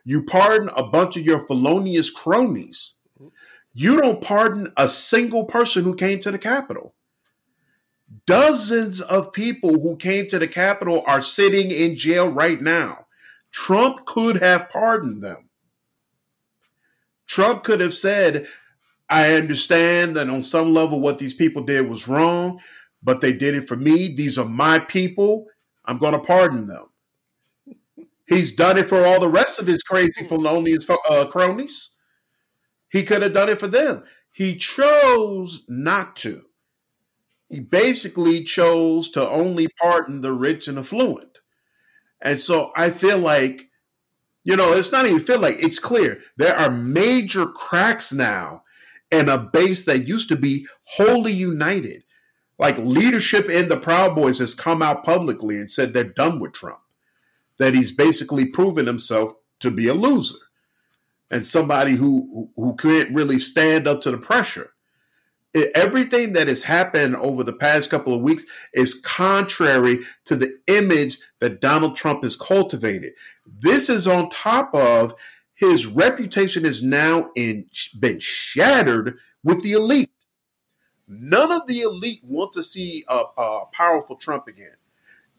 [0.04, 2.93] You pardon a bunch of your felonious cronies.
[3.74, 6.94] You don't pardon a single person who came to the Capitol.
[8.26, 13.06] Dozens of people who came to the Capitol are sitting in jail right now.
[13.50, 15.50] Trump could have pardoned them.
[17.26, 18.46] Trump could have said,
[19.10, 22.60] I understand that on some level what these people did was wrong,
[23.02, 24.14] but they did it for me.
[24.14, 25.46] These are my people.
[25.84, 26.86] I'm going to pardon them.
[28.26, 31.93] He's done it for all the rest of his crazy felonious uh, cronies.
[32.94, 34.04] He could have done it for them.
[34.30, 36.44] He chose not to.
[37.48, 41.38] He basically chose to only pardon the rich and affluent.
[42.20, 43.68] And so I feel like,
[44.44, 46.20] you know, it's not even feel like it's clear.
[46.36, 48.62] There are major cracks now
[49.10, 52.04] in a base that used to be wholly united.
[52.60, 56.52] Like leadership in the Proud Boys has come out publicly and said they're done with
[56.52, 56.82] Trump
[57.58, 60.43] that he's basically proven himself to be a loser
[61.30, 64.70] and somebody who who can't really stand up to the pressure.
[65.52, 70.58] It, everything that has happened over the past couple of weeks is contrary to the
[70.66, 73.12] image that Donald Trump has cultivated.
[73.46, 75.14] This is on top of
[75.54, 77.66] his reputation is now in
[77.98, 80.10] been shattered with the elite.
[81.06, 84.76] None of the elite want to see a, a powerful Trump again.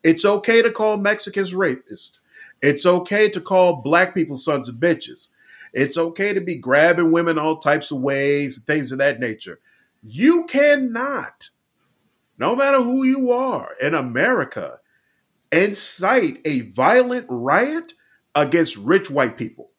[0.04, 2.20] It's okay to call Mexicans rapists.
[2.62, 5.30] It's okay to call black people sons of bitches.
[5.76, 9.60] It's okay to be grabbing women all types of ways things of that nature.
[10.02, 11.50] You cannot,
[12.40, 14.80] no matter who you are in America,
[15.52, 17.94] incite a violent riot
[18.34, 19.72] against rich white people.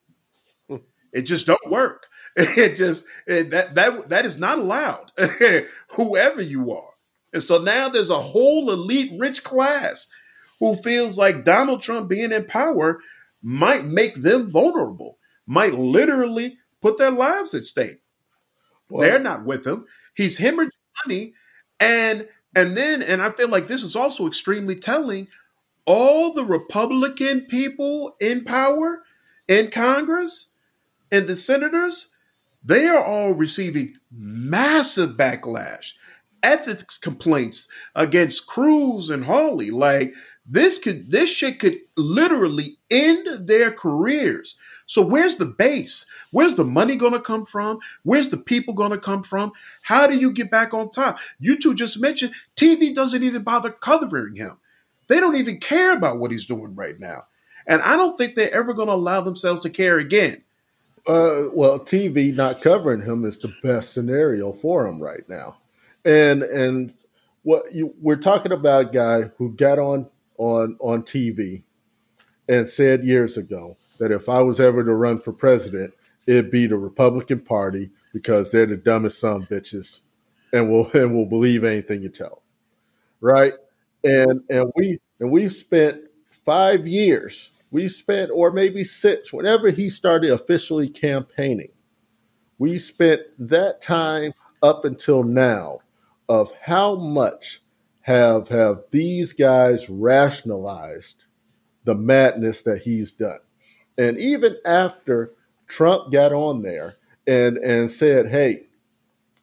[1.13, 2.07] It just don't work.
[2.39, 5.11] It just it, that that that is not allowed.
[5.93, 6.91] Whoever you are.
[7.33, 10.09] And so now there's a whole elite rich class
[10.61, 13.01] who feels like Donald Trump being in power
[13.43, 15.16] might make them vulnerable,
[15.47, 18.01] might literally put their lives at stake.
[18.89, 19.87] Well, They're not with him.
[20.15, 20.71] He's hemorrhaging
[21.07, 21.35] money.
[21.81, 25.29] And and then, and I feel like this is also extremely telling,
[25.85, 29.03] all the Republican people in power
[29.47, 30.55] in Congress
[31.13, 32.15] and the senators,
[32.65, 35.93] they are all receiving massive backlash
[36.43, 39.71] ethics complaints against Cruz and Hawley.
[39.71, 40.15] Like
[40.47, 44.59] this could this shit could literally end their careers.
[44.87, 46.07] So where's the base?
[46.31, 47.81] Where's the money going to come from?
[48.05, 49.53] Where's the people going to come from?
[49.83, 51.19] How do you get back on top?
[51.39, 54.59] You two just mentioned TV doesn't even bother covering him.
[55.09, 57.27] They don't even care about what he's doing right now.
[57.67, 60.43] And I don't think they're ever going to allow themselves to care again.
[61.07, 65.57] Uh, well, TV not covering him is the best scenario for him right now.
[66.05, 66.95] And and
[67.43, 71.63] what you, we're talking about a guy who got on on on TV
[72.49, 75.93] and said years ago that if I was ever to run for president,
[76.27, 80.03] it'd be the Republican Party because they're the dumbest son bitches
[80.53, 82.43] and will and will believe anything you tell.
[83.21, 83.55] Right?
[84.05, 89.91] And and we and we spent five years, we spent or maybe six, whenever he
[89.91, 91.71] started officially campaigning,
[92.59, 94.33] we spent that time
[94.63, 95.81] up until now
[96.29, 97.61] of how much
[98.03, 101.27] have have these guys rationalized
[101.85, 103.39] the madness that he's done.
[103.99, 105.33] And even after
[105.67, 108.67] Trump got on there and and said, "Hey,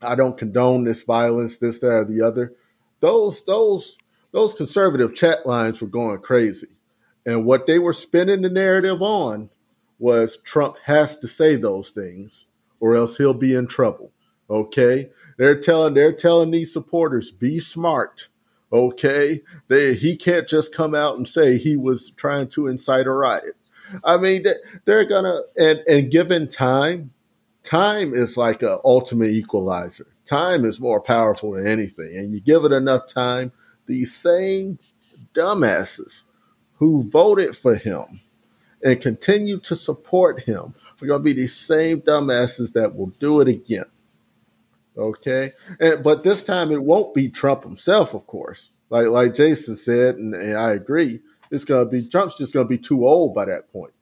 [0.02, 2.54] I don't condone this violence, this, that, or the other,"
[3.00, 3.98] those those
[4.32, 6.70] those conservative chat lines were going crazy.
[7.26, 9.50] And what they were spinning the narrative on
[10.00, 12.48] was Trump has to say those things
[12.80, 14.12] or else he'll be in trouble.
[14.50, 15.10] Okay?
[15.38, 18.28] They're telling they're telling these supporters, be smart
[18.74, 23.12] Okay, they, he can't just come out and say he was trying to incite a
[23.12, 23.56] riot.
[24.04, 24.46] I mean,
[24.86, 27.12] they're gonna and and given time,
[27.64, 30.08] time is like an ultimate equalizer.
[30.26, 33.52] Time is more powerful than anything, and you give it enough time,
[33.88, 34.80] these same
[35.34, 36.24] dumbasses
[36.76, 38.20] who voted for him
[38.84, 43.42] and continue to support him are going to be these same dumbasses that will do
[43.42, 43.86] it again.
[44.96, 48.72] Okay, and, but this time it won't be Trump himself, of course.
[48.92, 51.20] Like like Jason said, and, and I agree,
[51.54, 53.94] it's going to be Trump's just going to be too old by that point.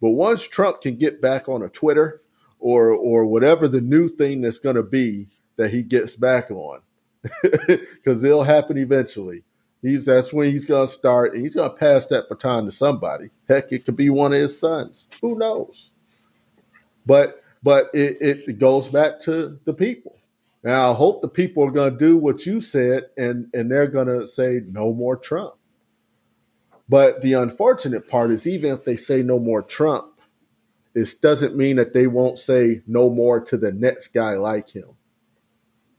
[0.00, 2.22] But once Trump can get back on a Twitter
[2.58, 6.80] or or whatever the new thing that's going to be that he gets back on,
[7.42, 9.42] because it'll happen eventually.
[9.82, 12.72] He's that's when he's going to start, and he's going to pass that baton to
[12.72, 13.30] somebody.
[13.48, 15.08] Heck, it could be one of his sons.
[15.20, 15.92] Who knows?
[17.06, 20.16] But but it, it goes back to the people.
[20.62, 23.86] Now, I hope the people are going to do what you said and, and they're
[23.86, 25.54] going to say no more Trump.
[26.88, 30.06] But the unfortunate part is, even if they say no more Trump,
[30.94, 34.90] it doesn't mean that they won't say no more to the next guy like him.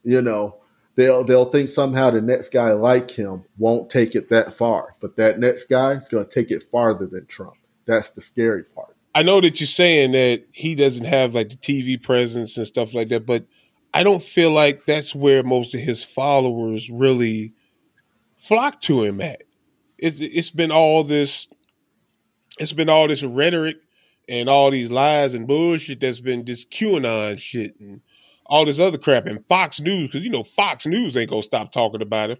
[0.04, 0.58] You know,
[0.96, 5.18] they'll they'll think somehow the next guy like him won't take it that far, but
[5.18, 7.56] that next guy is going to take it farther than Trump.
[7.86, 8.96] That's the scary part.
[9.14, 12.94] I know that you're saying that he doesn't have like the TV presence and stuff
[12.94, 13.46] like that, but
[13.94, 17.54] I don't feel like that's where most of his followers really
[18.38, 19.44] flock to him at.
[19.98, 21.48] It's it's been all this
[22.60, 23.78] it's been all this rhetoric
[24.30, 28.02] and all these lies and bullshit that's been this QAnon shit and
[28.46, 31.72] all this other crap and Fox News because you know Fox News ain't gonna stop
[31.72, 32.38] talking about him.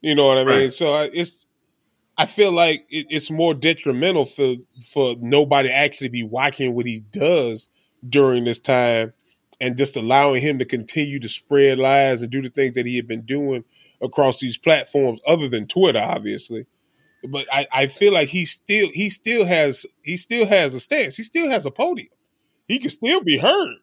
[0.00, 0.60] You know what I mean?
[0.64, 0.72] Right.
[0.72, 1.46] So it's
[2.16, 4.56] I feel like it, it's more detrimental for
[4.92, 7.68] for nobody actually be watching what he does
[8.08, 9.12] during this time
[9.60, 12.96] and just allowing him to continue to spread lies and do the things that he
[12.96, 13.64] had been doing
[14.02, 16.66] across these platforms other than Twitter, obviously.
[17.28, 21.16] But I, I feel like he still he still has he still has a stance.
[21.16, 22.08] He still has a podium.
[22.68, 23.76] He can still be heard.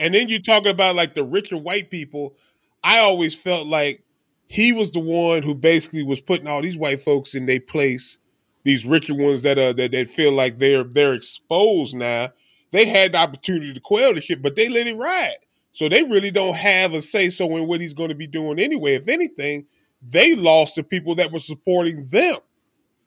[0.00, 2.34] And then you're talking about like the richer white people.
[2.82, 4.02] I always felt like
[4.48, 8.18] he was the one who basically was putting all these white folks in their place,
[8.64, 12.32] these richer ones that uh that, that feel like they're they're exposed now.
[12.72, 15.36] They had the opportunity to quell the shit, but they let it ride.
[15.70, 18.58] So they really don't have a say so in what he's going to be doing
[18.58, 18.94] anyway.
[18.94, 19.66] If anything,
[20.02, 22.38] they lost the people that were supporting them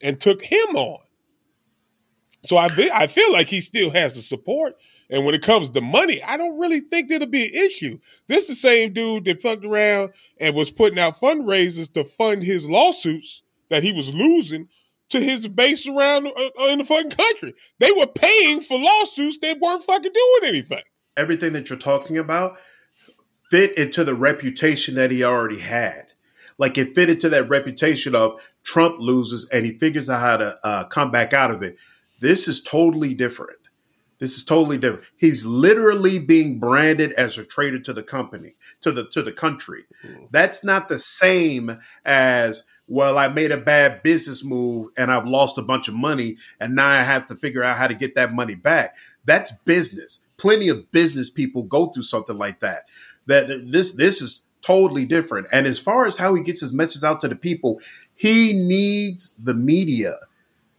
[0.01, 0.99] and took him on.
[2.45, 4.75] So I be, I feel like he still has the support.
[5.09, 7.99] And when it comes to money, I don't really think that'll be an issue.
[8.27, 12.67] This the same dude that fucked around and was putting out fundraisers to fund his
[12.67, 14.67] lawsuits that he was losing
[15.09, 17.53] to his base around uh, uh, in the fucking country.
[17.79, 20.83] They were paying for lawsuits that weren't fucking doing anything.
[21.15, 22.57] Everything that you're talking about
[23.43, 26.07] fit into the reputation that he already had.
[26.57, 30.59] Like it fit into that reputation of Trump loses and he figures out how to
[30.61, 31.77] uh, come back out of it.
[32.19, 33.59] This is totally different.
[34.19, 35.05] This is totally different.
[35.15, 39.85] He's literally being branded as a traitor to the company, to the to the country.
[40.03, 40.25] Mm-hmm.
[40.31, 45.57] That's not the same as well, I made a bad business move and I've lost
[45.57, 48.33] a bunch of money and now I have to figure out how to get that
[48.33, 48.95] money back.
[49.23, 50.23] That's business.
[50.37, 52.83] Plenty of business people go through something like that.
[53.27, 55.47] That this this is totally different.
[55.53, 57.79] And as far as how he gets his message out to the people,
[58.17, 60.15] he needs the media.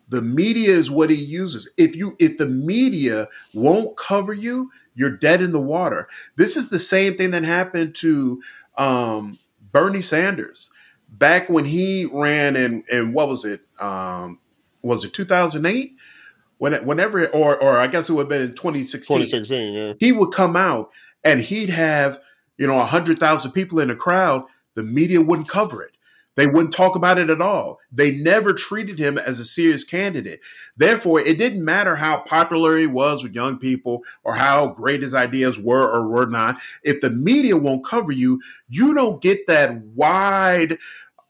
[0.09, 1.71] The media is what he uses.
[1.77, 6.09] If you if the media won't cover you, you're dead in the water.
[6.37, 8.43] This is the same thing that happened to
[8.77, 9.39] um,
[9.73, 10.71] Bernie Sanders
[11.09, 13.63] back when he ran in and what was it?
[13.81, 14.39] Um,
[14.83, 15.95] was it 2008?
[16.59, 19.17] When whenever or or I guess it would have been in 2016.
[19.17, 19.93] 2016, yeah.
[20.01, 20.91] He would come out
[21.23, 22.21] and he'd have
[22.59, 25.93] you know, 100,000 people in a crowd, the media wouldn't cover it.
[26.39, 27.81] They wouldn't talk about it at all.
[27.91, 30.39] They never treated him as a serious candidate.
[30.77, 35.15] Therefore, it didn't matter how popular he was with young people or how great his
[35.15, 36.61] ideas were or were not.
[36.85, 40.79] If the media won't cover you, you don't get that wide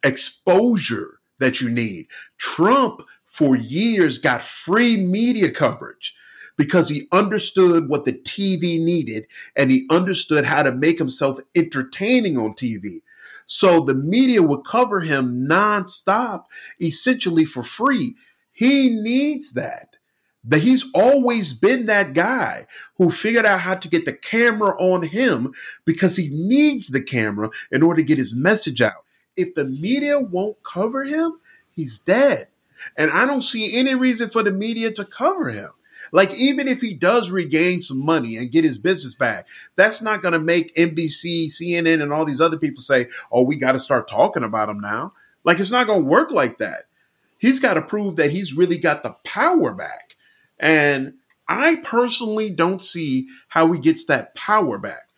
[0.03, 2.09] exposure that you need.
[2.37, 6.15] Trump, for years, got free media coverage
[6.59, 12.37] because he understood what the TV needed and he understood how to make himself entertaining
[12.37, 13.01] on TV.
[13.49, 16.45] So the media would cover him nonstop,
[16.81, 18.15] essentially for free.
[18.53, 19.97] He needs that.
[20.45, 25.03] That he's always been that guy who figured out how to get the camera on
[25.03, 29.05] him because he needs the camera in order to get his message out.
[29.35, 31.41] If the media won't cover him,
[31.71, 32.49] he's dead.
[32.97, 35.71] And I don't see any reason for the media to cover him.
[36.13, 39.47] Like, even if he does regain some money and get his business back,
[39.77, 43.57] that's not going to make NBC, CNN, and all these other people say, oh, we
[43.57, 45.13] got to start talking about him now.
[45.45, 46.87] Like, it's not going to work like that.
[47.39, 50.17] He's got to prove that he's really got the power back.
[50.59, 51.15] And
[51.47, 55.09] I personally don't see how he gets that power back.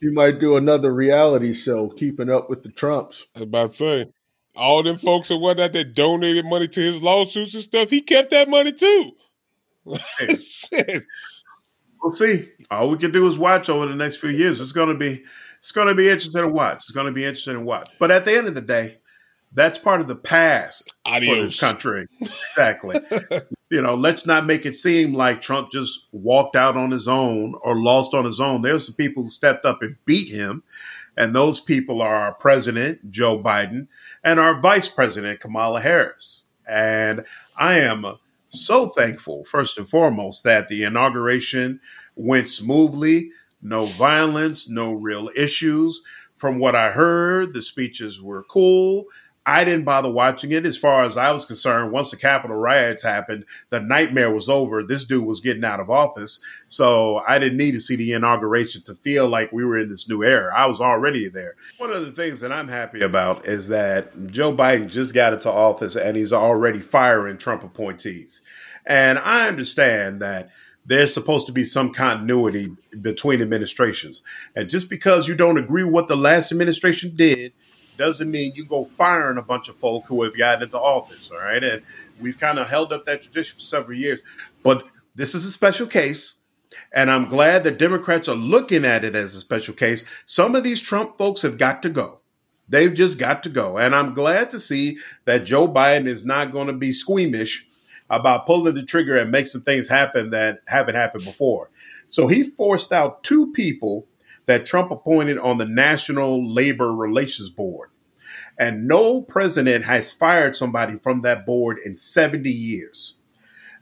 [0.00, 3.26] You might do another reality show, keeping up with the Trumps.
[3.34, 4.12] I was about to say,
[4.54, 8.30] all them folks and whatnot that donated money to his lawsuits and stuff, he kept
[8.32, 9.12] that money too.
[10.40, 11.04] Shit.
[12.02, 12.48] We'll see.
[12.70, 14.60] All we can do is watch over the next few years.
[14.60, 15.22] It's gonna be
[15.60, 16.78] it's gonna be interesting to watch.
[16.84, 17.90] It's gonna be interesting to watch.
[17.98, 18.98] But at the end of the day,
[19.54, 21.36] that's part of the past Adios.
[21.36, 22.06] for this country.
[22.20, 22.96] Exactly.
[23.70, 27.54] you know, let's not make it seem like Trump just walked out on his own
[27.62, 28.62] or lost on his own.
[28.62, 30.62] There's some people who stepped up and beat him.
[31.16, 33.88] And those people are our president, Joe Biden,
[34.24, 36.46] and our vice president, Kamala Harris.
[36.66, 37.24] And
[37.56, 38.06] I am
[38.52, 41.80] so thankful, first and foremost, that the inauguration
[42.16, 43.30] went smoothly,
[43.62, 46.02] no violence, no real issues.
[46.36, 49.06] From what I heard, the speeches were cool.
[49.44, 51.90] I didn't bother watching it as far as I was concerned.
[51.90, 54.84] Once the Capitol riots happened, the nightmare was over.
[54.84, 56.40] This dude was getting out of office.
[56.68, 60.08] So I didn't need to see the inauguration to feel like we were in this
[60.08, 60.52] new era.
[60.56, 61.56] I was already there.
[61.78, 65.50] One of the things that I'm happy about is that Joe Biden just got into
[65.50, 68.42] office and he's already firing Trump appointees.
[68.86, 70.50] And I understand that
[70.86, 74.22] there's supposed to be some continuity between administrations.
[74.54, 77.52] And just because you don't agree with what the last administration did
[77.96, 81.30] doesn't mean you go firing a bunch of folk who have gotten into office.
[81.30, 81.62] All right.
[81.62, 81.82] And
[82.20, 84.22] we've kind of held up that tradition for several years.
[84.62, 86.34] But this is a special case.
[86.92, 90.04] And I'm glad that Democrats are looking at it as a special case.
[90.26, 92.20] Some of these Trump folks have got to go.
[92.68, 93.76] They've just got to go.
[93.76, 97.66] And I'm glad to see that Joe Biden is not going to be squeamish
[98.08, 101.70] about pulling the trigger and make some things happen that haven't happened before.
[102.08, 104.06] So he forced out two people
[104.46, 107.90] that Trump appointed on the National Labor Relations Board.
[108.58, 113.20] And no president has fired somebody from that board in 70 years.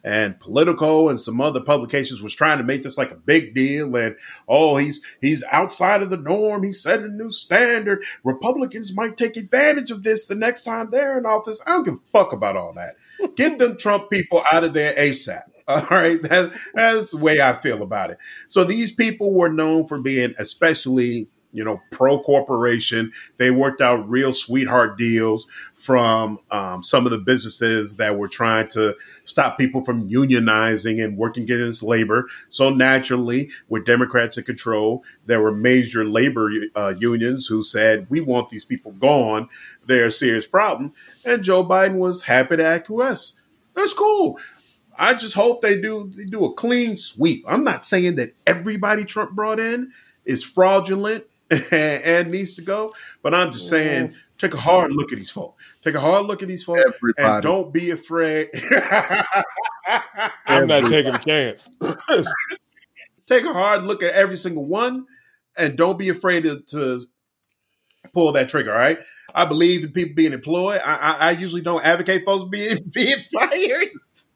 [0.02, 3.94] And Politico and some other publications was trying to make this like a big deal.
[3.96, 4.16] And
[4.48, 6.62] oh, he's he's outside of the norm.
[6.62, 8.02] He's setting a new standard.
[8.24, 11.60] Republicans might take advantage of this the next time they're in office.
[11.66, 12.96] I don't give a fuck about all that.
[13.36, 15.42] Get them Trump people out of there ASAP.
[15.90, 18.18] All right, that, that's the way I feel about it.
[18.48, 23.12] So these people were known for being especially, you know, pro corporation.
[23.36, 25.46] They worked out real sweetheart deals
[25.76, 31.16] from um, some of the businesses that were trying to stop people from unionizing and
[31.16, 32.26] working against labor.
[32.48, 38.20] So naturally, with Democrats in control, there were major labor uh, unions who said, "We
[38.20, 39.48] want these people gone.
[39.86, 40.94] They're a serious problem."
[41.24, 43.40] And Joe Biden was happy to acquiesce.
[43.74, 44.38] That's cool.
[45.00, 47.42] I just hope they do they do a clean sweep.
[47.48, 49.92] I'm not saying that everybody Trump brought in
[50.26, 51.24] is fraudulent
[51.72, 55.64] and, needs to go, but I'm just saying take a hard look at these folks.
[55.82, 57.34] Take a hard look at these folks everybody.
[57.34, 58.50] and don't be afraid.
[60.46, 61.68] I'm not taking a chance.
[63.26, 65.06] take a hard look at every single one
[65.56, 67.00] and don't be afraid to, to
[68.12, 68.72] pull that trigger.
[68.72, 68.98] All right.
[69.34, 70.82] I believe in people being employed.
[70.84, 73.88] I, I, I usually don't advocate folks being being fired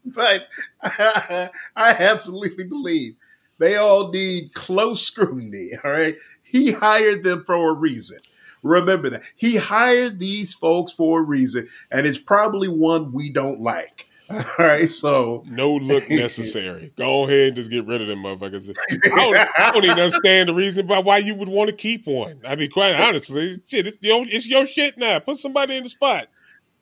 [0.05, 0.47] but
[0.83, 3.17] I, I absolutely believe
[3.59, 5.71] they all need close scrutiny.
[5.83, 6.17] All right.
[6.43, 8.19] He hired them for a reason.
[8.63, 9.23] Remember that.
[9.37, 14.09] He hired these folks for a reason, and it's probably one we don't like.
[14.31, 16.91] All right, so no look necessary.
[16.97, 18.75] Go ahead and just get rid of them motherfuckers.
[18.91, 22.07] I don't, I don't even understand the reason by why you would want to keep
[22.07, 22.41] one.
[22.43, 25.19] I mean, quite honestly, shit, it's your, it's your shit now.
[25.19, 26.29] Put somebody in the spot.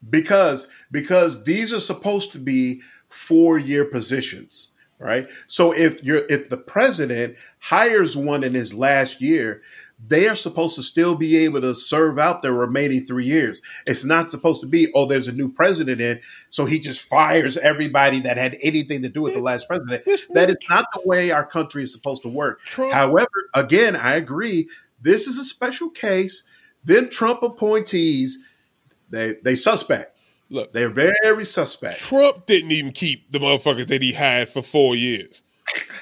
[0.08, 2.82] Because because these are supposed to be
[3.12, 9.20] four year positions right so if you're if the president hires one in his last
[9.20, 9.62] year
[10.06, 13.62] they are supposed to still be able to serve out their remaining three years.
[13.86, 17.56] It's not supposed to be, oh, there's a new president in, so he just fires
[17.56, 20.04] everybody that had anything to do with the last president.
[20.34, 22.60] That is not the way our country is supposed to work.
[22.64, 22.92] Trump.
[22.92, 24.68] However, again, I agree.
[25.00, 26.44] This is a special case.
[26.84, 28.42] Then Trump appointees,
[29.10, 30.11] they they suspect.
[30.52, 31.98] Look, they're very suspect.
[31.98, 35.42] Trump didn't even keep the motherfuckers that he had for four years.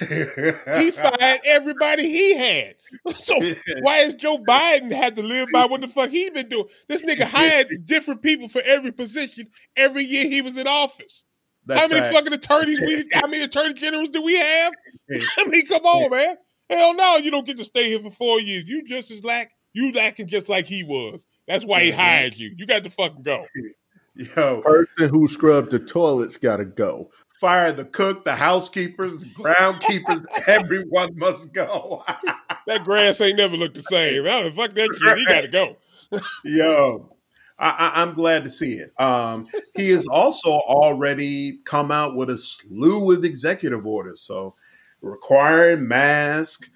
[0.01, 2.75] he fired everybody he had.
[3.15, 3.37] So
[3.83, 6.67] why is Joe Biden had to live by what the fuck he been doing?
[6.89, 9.47] This nigga hired different people for every position
[9.77, 11.25] every year he was in office.
[11.67, 12.17] That's how many facts.
[12.17, 13.09] fucking attorneys we?
[13.13, 14.73] How many attorney generals do we have?
[15.39, 16.37] I mean, come on, man.
[16.69, 18.65] Hell no, you don't get to stay here for four years.
[18.67, 19.53] You just as lack.
[19.73, 21.25] You lacking just like he was.
[21.47, 22.01] That's why he mm-hmm.
[22.01, 22.53] hired you.
[22.57, 23.47] You got to fucking go.
[24.15, 27.11] Yo, person who scrubbed the toilets got to go.
[27.41, 30.25] Fire the cook, the housekeepers, the groundkeepers.
[30.47, 32.05] everyone must go.
[32.67, 34.27] that grass ain't never looked the same.
[34.27, 35.19] Oh, fuck that shit.
[35.19, 35.77] He got to go.
[36.45, 37.17] Yo,
[37.59, 38.93] I, am glad to see it.
[39.01, 44.55] Um, he has also already come out with a slew of executive orders, so
[45.01, 46.69] requiring mask,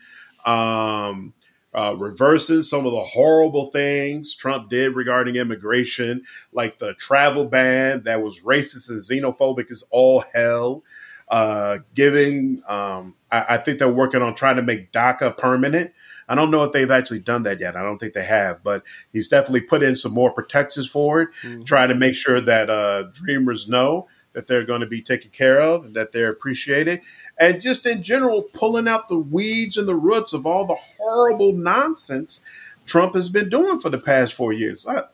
[0.47, 1.35] um,
[1.75, 6.23] uh, reverses some of the horrible things Trump did regarding immigration,
[6.53, 10.85] like the travel ban that was racist and xenophobic as all hell.
[11.27, 15.91] Uh, giving, um, I, I, think they're working on trying to make DACA permanent.
[16.29, 17.77] I don't know if they've actually done that yet.
[17.77, 21.31] I don't think they have, but he's definitely put in some more protections for it,
[21.43, 21.65] mm-hmm.
[21.65, 25.61] trying to make sure that uh, dreamers know that they're going to be taken care
[25.61, 27.01] of and that they're appreciated.
[27.39, 31.53] And just in general, pulling out the weeds and the roots of all the horrible
[31.53, 32.43] nonsense
[32.85, 34.87] Trump has been doing for the past four years.
[34.87, 35.05] I,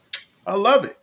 [0.47, 0.99] I love it.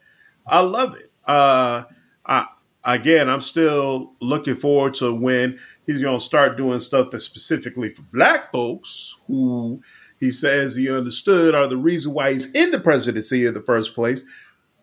[0.46, 1.10] I love it.
[1.26, 1.84] Uh,
[2.26, 2.48] I,
[2.84, 7.90] again, I'm still looking forward to when he's going to start doing stuff that's specifically
[7.90, 9.82] for black folks who
[10.20, 13.94] he says he understood are the reason why he's in the presidency in the first
[13.94, 14.26] place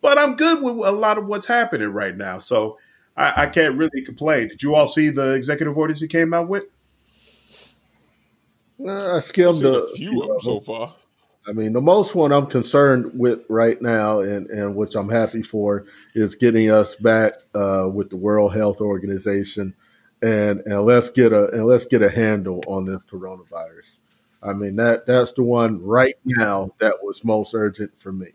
[0.04, 2.36] but I'm good with a lot of what's happening right now.
[2.36, 2.76] So
[3.16, 4.48] I, I can't really complain.
[4.48, 6.64] Did you all see the executive orders he came out with?
[8.84, 10.94] Uh, I skimmed a, a few of them so far.
[11.46, 15.42] I mean, the most one I'm concerned with right now, and, and which I'm happy
[15.42, 15.84] for,
[16.14, 19.74] is getting us back uh, with the World Health Organization,
[20.22, 23.98] and and let's get a and let's get a handle on this coronavirus.
[24.42, 28.32] I mean that that's the one right now that was most urgent for me.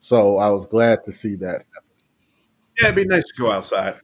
[0.00, 1.83] So I was glad to see that happen.
[2.80, 3.96] Yeah, it'd be nice to go outside.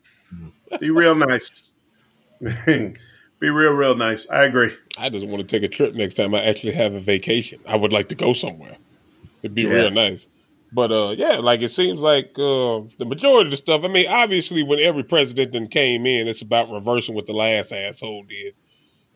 [0.79, 1.73] Be real nice.
[2.41, 2.95] be
[3.41, 4.29] real, real nice.
[4.31, 4.77] I agree.
[4.97, 7.61] I just want to take a trip next time I actually have a vacation.
[7.67, 8.77] I would like to go somewhere.
[9.43, 9.73] It'd be yeah.
[9.73, 10.29] real nice.
[10.73, 13.83] But uh, yeah, like it seems like uh, the majority of the stuff.
[13.83, 17.73] I mean, obviously, when every president then came in, it's about reversing what the last
[17.73, 18.55] asshole did.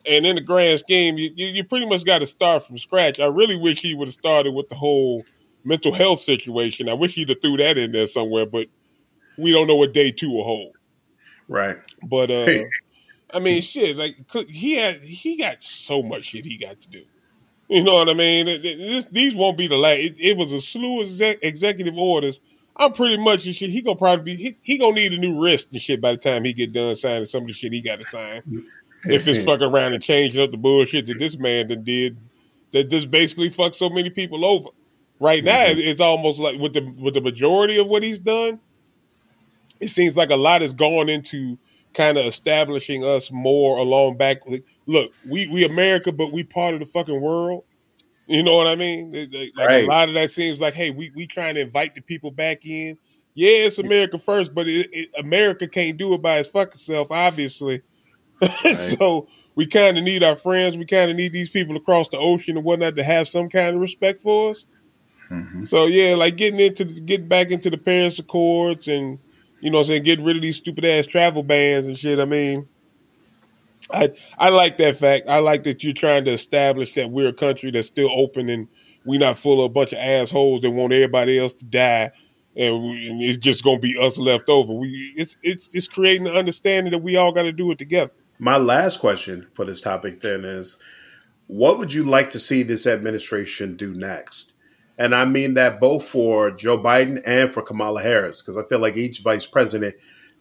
[0.07, 3.19] And in the grand scheme, you, you, you pretty much got to start from scratch.
[3.19, 5.23] I really wish he would have started with the whole
[5.63, 6.89] mental health situation.
[6.89, 8.67] I wish he'd have threw that in there somewhere, but
[9.37, 10.75] we don't know what day two will hold.
[11.47, 11.77] Right.
[12.03, 12.63] But uh,
[13.33, 14.15] I mean, shit, like
[14.47, 17.03] he had, he got so much shit he got to do.
[17.67, 18.45] You know what I mean?
[18.45, 19.99] This, these won't be the last.
[19.99, 22.39] It, it was a slew of exec, executive orders.
[22.77, 23.69] I'm pretty much shit.
[23.69, 26.17] He gonna probably be he, he, gonna need a new wrist and shit by the
[26.17, 28.43] time he get done signing some of the shit he got to sign.
[29.05, 32.17] if it's fucking around and changing up the bullshit that this man done did,
[32.71, 34.69] that just basically fucked so many people over.
[35.19, 35.79] Right now, mm-hmm.
[35.79, 38.59] it's almost like with the with the majority of what he's done,
[39.79, 41.57] it seems like a lot has gone into
[41.93, 44.37] kind of establishing us more along back.
[44.85, 47.63] Look, we we America, but we part of the fucking world.
[48.27, 49.11] You know what I mean?
[49.11, 49.83] Like right.
[49.83, 52.65] a lot of that seems like, hey, we we trying to invite the people back
[52.65, 52.97] in.
[53.33, 57.11] Yeah, it's America first, but it, it, America can't do it by its fucking self,
[57.11, 57.81] obviously.
[58.41, 58.75] Right.
[58.75, 60.77] so we kind of need our friends.
[60.77, 63.73] We kind of need these people across the ocean and whatnot to have some kind
[63.73, 64.67] of respect for us.
[65.29, 65.63] Mm-hmm.
[65.63, 69.17] So yeah, like getting into getting back into the Paris Accords and
[69.65, 72.19] you know what I'm saying, getting rid of these stupid ass travel bans and shit.
[72.19, 72.67] I mean,
[73.91, 75.27] I I like that fact.
[75.27, 78.67] I like that you're trying to establish that we're a country that's still open and
[79.05, 82.11] we're not full of a bunch of assholes that want everybody else to die.
[82.55, 84.71] And, we, and it's just gonna be us left over.
[84.71, 88.11] We it's it's it's creating the understanding that we all got to do it together.
[88.37, 90.77] My last question for this topic then is,
[91.47, 94.51] what would you like to see this administration do next?
[94.97, 98.79] And I mean that both for Joe Biden and for Kamala Harris, because I feel
[98.79, 99.95] like each vice president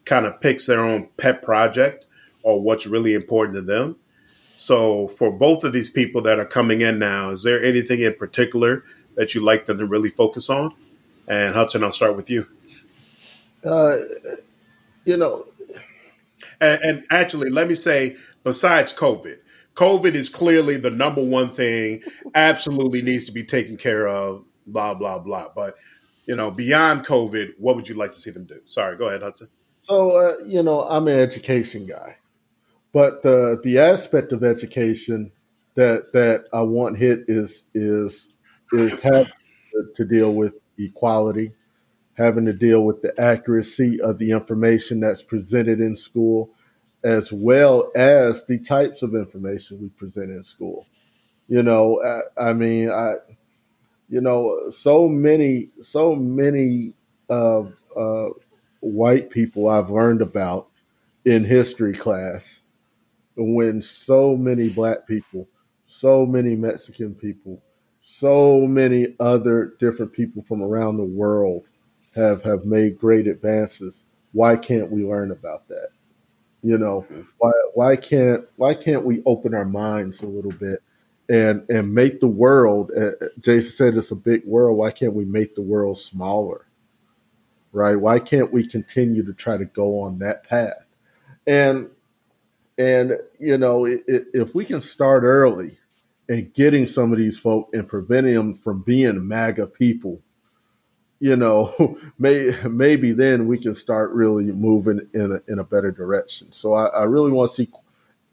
[0.05, 2.07] kind of picks their own pet project
[2.43, 3.97] or what's really important to them.
[4.57, 8.15] So, for both of these people that are coming in now, is there anything in
[8.15, 8.85] particular
[9.17, 10.73] that you like them to really focus on?
[11.27, 12.47] And Hudson, I'll start with you.
[13.65, 13.97] Uh,
[15.05, 15.47] you know,
[16.61, 19.39] and, and actually, let me say, besides COVID,
[19.75, 22.03] COVID is clearly the number one thing,
[22.35, 25.49] absolutely needs to be taken care of, blah, blah, blah.
[25.55, 25.75] But,
[26.27, 28.61] you know, beyond COVID, what would you like to see them do?
[28.66, 29.49] Sorry, go ahead, Hudson.
[29.81, 32.16] So, uh, you know, I'm an education guy,
[32.93, 35.31] but the the aspect of education
[35.75, 38.31] that that I want hit is is
[38.72, 39.31] is have
[39.95, 41.53] to deal with equality,
[42.14, 46.49] having to deal with the accuracy of the information that's presented in school,
[47.05, 50.87] as well as the types of information we present in school.
[51.49, 53.17] You know, I, I mean, I,
[54.09, 56.95] you know, so many, so many
[57.29, 58.29] of uh,
[58.81, 60.69] white people I've learned about
[61.25, 62.63] in history class
[63.37, 65.49] when so many black people,
[65.85, 67.63] so many Mexican people,
[68.01, 71.65] so many other different people from around the world
[72.15, 74.05] have have made great advances.
[74.33, 75.89] Why can't we learn about that?
[76.65, 77.07] You know,
[77.37, 80.83] why why can't why can't we open our minds a little bit
[81.29, 82.91] and and make the world?
[82.97, 84.79] Uh, Jason said it's a big world.
[84.79, 86.67] Why can't we make the world smaller?
[87.71, 87.97] Right?
[87.97, 90.87] Why can't we continue to try to go on that path?
[91.47, 91.91] And
[92.79, 95.77] and you know, it, it, if we can start early
[96.31, 100.23] and getting some of these folk and preventing them from being MAGA people
[101.25, 105.91] you know, may, maybe then we can start really moving in a, in a better
[105.91, 106.53] direction.
[106.53, 107.70] So I, I really want to see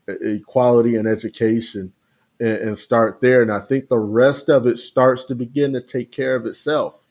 [0.08, 1.94] equality in education
[2.42, 3.42] and, and, start there.
[3.42, 7.02] And I think the rest of it starts to begin to take care of itself.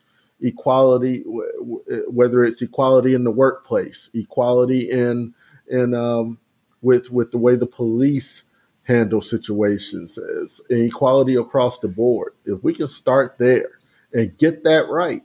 [0.43, 5.33] Equality, whether it's equality in the workplace, equality in
[5.67, 6.39] in um,
[6.83, 8.45] with with the way the police
[8.85, 10.19] handle situations,
[10.69, 12.35] equality across the board.
[12.45, 13.79] If we can start there
[14.13, 15.23] and get that right,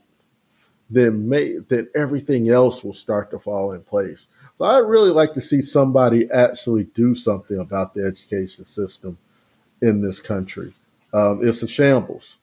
[0.88, 4.28] then may then everything else will start to fall in place.
[4.58, 9.18] So I'd really like to see somebody actually do something about the education system
[9.82, 10.72] in this country.
[11.12, 12.38] Um, it's a shambles.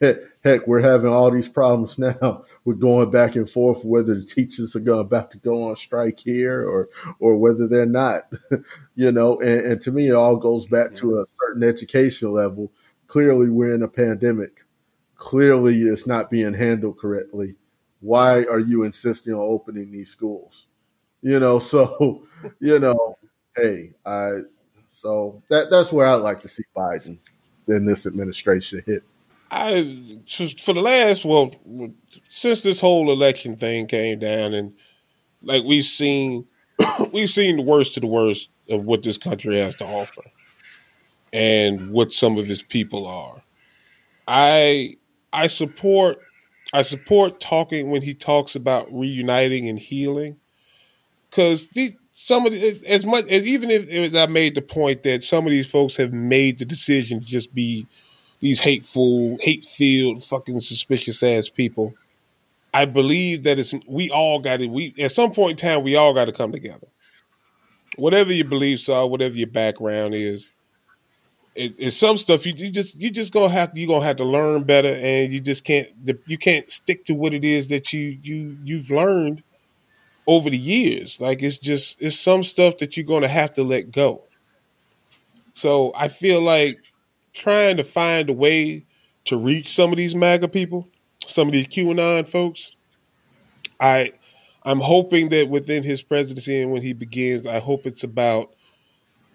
[0.00, 2.44] Heck, we're having all these problems now.
[2.64, 6.20] We're going back and forth whether the teachers are going about to go on strike
[6.20, 8.22] here or or whether they're not.
[8.94, 12.70] you know, and, and to me, it all goes back to a certain education level.
[13.08, 14.64] Clearly, we're in a pandemic.
[15.16, 17.56] Clearly, it's not being handled correctly.
[18.00, 20.66] Why are you insisting on opening these schools?
[21.22, 22.26] You know, so
[22.60, 23.16] you know,
[23.56, 24.40] hey, I
[24.88, 27.18] so that that's where I'd like to see Biden
[27.68, 29.04] in this administration hit.
[29.50, 29.98] I
[30.58, 31.52] for the last well
[32.28, 34.72] since this whole election thing came down and
[35.42, 36.46] like we've seen
[37.12, 40.22] we've seen the worst to the worst of what this country has to offer
[41.32, 43.42] and what some of its people are.
[44.28, 44.96] I
[45.32, 46.18] I support
[46.72, 50.38] I support talking when he talks about reuniting and healing
[51.28, 55.04] because these some of the, as much as even if as I made the point
[55.04, 57.86] that some of these folks have made the decision to just be
[58.40, 61.94] these hateful, hate filled, fucking suspicious ass people.
[62.72, 65.96] I believe that it's we all got to we at some point in time we
[65.96, 66.86] all got to come together.
[67.96, 70.52] Whatever your beliefs are, whatever your background is,
[71.54, 74.24] it, it's some stuff you, you just you just gonna have you gonna have to
[74.24, 75.88] learn better, and you just can't
[76.26, 79.42] you can't stick to what it is that you you you've learned
[80.26, 81.20] over the years.
[81.20, 84.24] Like it's just it's some stuff that you're gonna have to let go.
[85.52, 86.78] So I feel like
[87.32, 88.84] trying to find a way
[89.26, 90.88] to reach some of these MAGA people,
[91.26, 92.72] some of these QAnon folks.
[93.80, 94.12] I
[94.64, 98.54] I'm hoping that within his presidency and when he begins, I hope it's about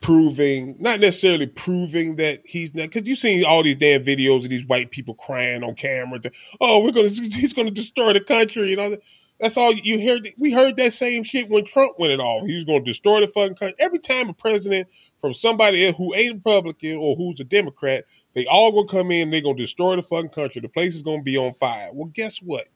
[0.01, 4.49] proving, not necessarily proving that he's not, because you've seen all these damn videos of
[4.49, 6.19] these white people crying on camera.
[6.19, 6.31] To,
[6.61, 8.97] oh, we're gonna, he's gonna destroy the country, you know.
[9.39, 10.29] That's all you heard.
[10.37, 12.45] We heard that same shit when Trump went it all.
[12.45, 13.75] He was to destroy the fucking country.
[13.79, 14.87] Every time a president
[15.19, 19.31] from somebody who ain't Republican or who's a Democrat, they all gonna come in.
[19.31, 20.61] They gonna destroy the fucking country.
[20.61, 21.89] The place is gonna be on fire.
[21.93, 22.67] Well, guess what?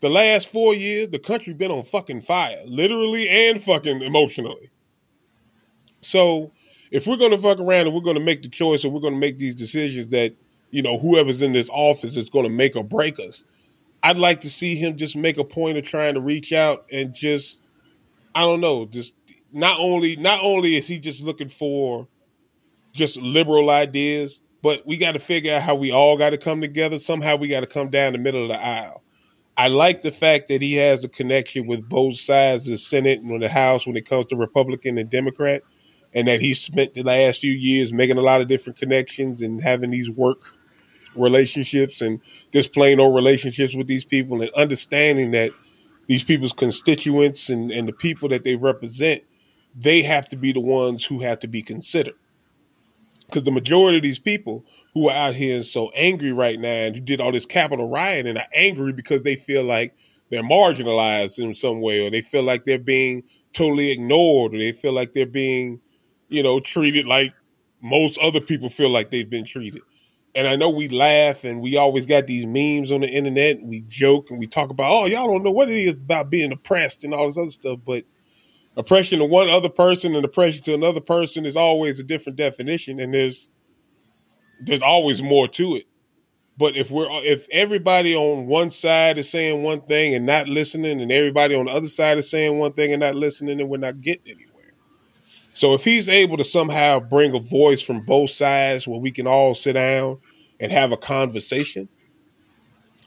[0.00, 4.70] The last four years, the country been on fucking fire, literally and fucking emotionally.
[6.00, 6.52] So,
[6.90, 9.38] if we're gonna fuck around and we're gonna make the choice, and we're gonna make
[9.38, 10.34] these decisions that
[10.70, 13.44] you know whoever's in this office is gonna make or break us
[14.06, 17.12] I'd like to see him just make a point of trying to reach out and
[17.12, 17.60] just
[18.36, 19.14] I don't know, just
[19.52, 22.06] not only not only is he just looking for
[22.92, 26.60] just liberal ideas, but we got to figure out how we all got to come
[26.60, 27.00] together.
[27.00, 29.02] Somehow we got to come down the middle of the aisle.
[29.58, 33.22] I like the fact that he has a connection with both sides of the Senate
[33.22, 35.62] and the House when it comes to Republican and Democrat,
[36.16, 39.62] and that he spent the last few years making a lot of different connections and
[39.62, 40.54] having these work
[41.14, 42.20] relationships and
[42.52, 45.50] just plain old relationships with these people and understanding that
[46.06, 49.22] these people's constituents and, and the people that they represent,
[49.74, 52.14] they have to be the ones who have to be considered.
[53.26, 54.64] Because the majority of these people
[54.94, 57.90] who are out here and so angry right now and who did all this Capitol
[57.90, 59.94] riot and are angry because they feel like
[60.30, 64.72] they're marginalized in some way or they feel like they're being totally ignored or they
[64.72, 65.80] feel like they're being,
[66.28, 67.32] you know, treated like
[67.82, 69.82] most other people feel like they've been treated
[70.36, 73.62] and I know we laugh and we always got these memes on the internet.
[73.62, 76.52] we joke and we talk about, oh, y'all don't know what it is about being
[76.52, 77.80] oppressed and all this other stuff.
[77.86, 78.04] But
[78.76, 83.00] oppression to one other person and oppression to another person is always a different definition,
[83.00, 83.48] and there's
[84.60, 85.86] there's always more to it.
[86.58, 91.00] But if we're if everybody on one side is saying one thing and not listening,
[91.00, 93.78] and everybody on the other side is saying one thing and not listening, then we're
[93.78, 94.45] not getting anywhere.
[95.56, 99.26] So if he's able to somehow bring a voice from both sides where we can
[99.26, 100.18] all sit down
[100.60, 101.88] and have a conversation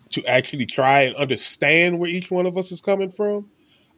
[0.09, 3.51] to actually try and understand where each one of us is coming from,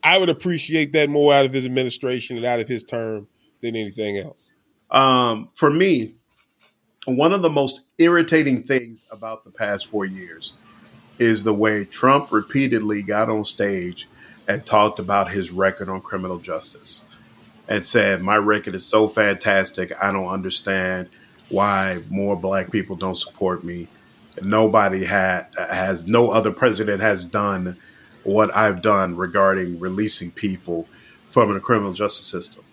[0.04, 3.26] I would appreciate that more out of his administration and out of his term
[3.62, 4.52] than anything else.
[4.89, 6.16] Um, for me,
[7.06, 10.56] one of the most irritating things about the past four years
[11.20, 14.10] is the way Trump repeatedly got on stage
[14.45, 17.06] and talked about his record on criminal justice
[17.72, 21.07] and said, My record is so fantastic, I don't understand
[21.47, 23.88] why more black people don't support me.
[24.41, 27.78] Nobody ha- has, no other president has done
[28.24, 30.86] what I've done regarding releasing people
[31.30, 32.65] from the criminal justice system.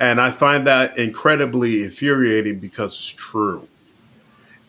[0.00, 3.68] And I find that incredibly infuriating because it's true.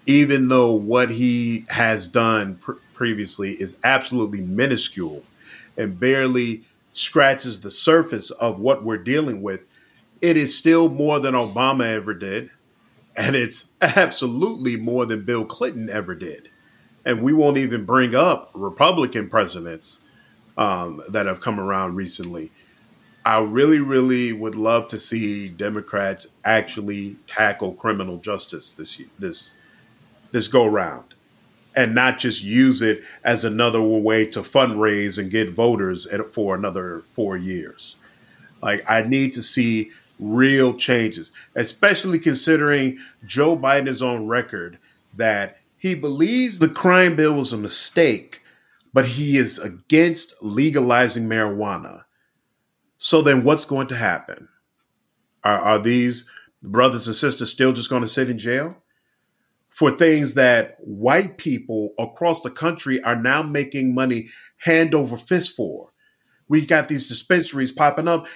[0.05, 5.23] Even though what he has done pr- previously is absolutely minuscule
[5.77, 6.63] and barely
[6.93, 9.61] scratches the surface of what we're dealing with,
[10.21, 12.51] it is still more than Obama ever did.
[13.17, 16.49] And it's absolutely more than Bill Clinton ever did.
[17.05, 19.99] And we won't even bring up Republican presidents
[20.57, 22.51] um, that have come around recently.
[23.25, 29.55] I really, really would love to see Democrats actually tackle criminal justice this this
[30.31, 31.13] this go round.
[31.75, 37.03] and not just use it as another way to fundraise and get voters for another
[37.13, 37.95] four years.
[38.61, 44.77] Like, I need to see real changes, especially considering Joe Biden is on record
[45.15, 48.41] that he believes the crime bill was a mistake,
[48.93, 52.03] but he is against legalizing marijuana.
[52.97, 54.49] So then what's going to happen?
[55.43, 56.29] Are, are these
[56.61, 58.75] brothers and sisters still just going to sit in jail?
[59.69, 65.55] For things that white people across the country are now making money hand over fist
[65.55, 65.91] for.
[66.49, 68.27] We got these dispensaries popping up.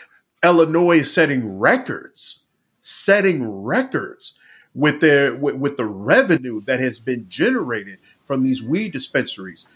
[0.44, 2.44] Illinois is setting records,
[2.82, 4.38] setting records
[4.76, 9.68] with their with, with the revenue that has been generated from these weed dispensaries.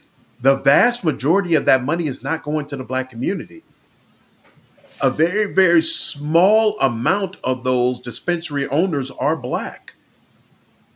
[0.41, 3.63] The vast majority of that money is not going to the black community.
[5.01, 9.93] A very, very small amount of those dispensary owners are black.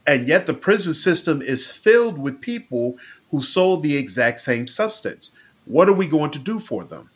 [0.06, 2.98] And yet the prison system is filled with people
[3.30, 5.30] who sold the exact same substance.
[5.64, 7.10] What are we going to do for them?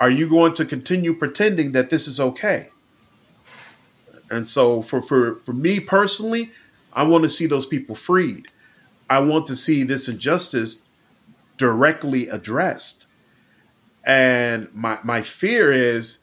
[0.00, 2.70] Are you going to continue pretending that this is okay?
[4.30, 6.52] And so for for for me personally,
[6.92, 8.46] I want to see those people freed.
[9.10, 10.82] I want to see this injustice
[11.58, 13.06] directly addressed.
[14.04, 16.20] And my my fear is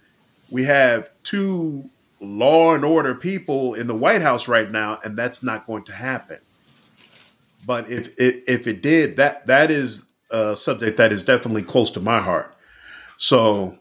[0.50, 5.44] we have two law and order people in the White House right now, and that's
[5.44, 6.40] not going to happen.
[7.66, 11.92] But if if, if it did, that that is a subject that is definitely close
[11.92, 12.57] to my heart.
[13.18, 13.78] So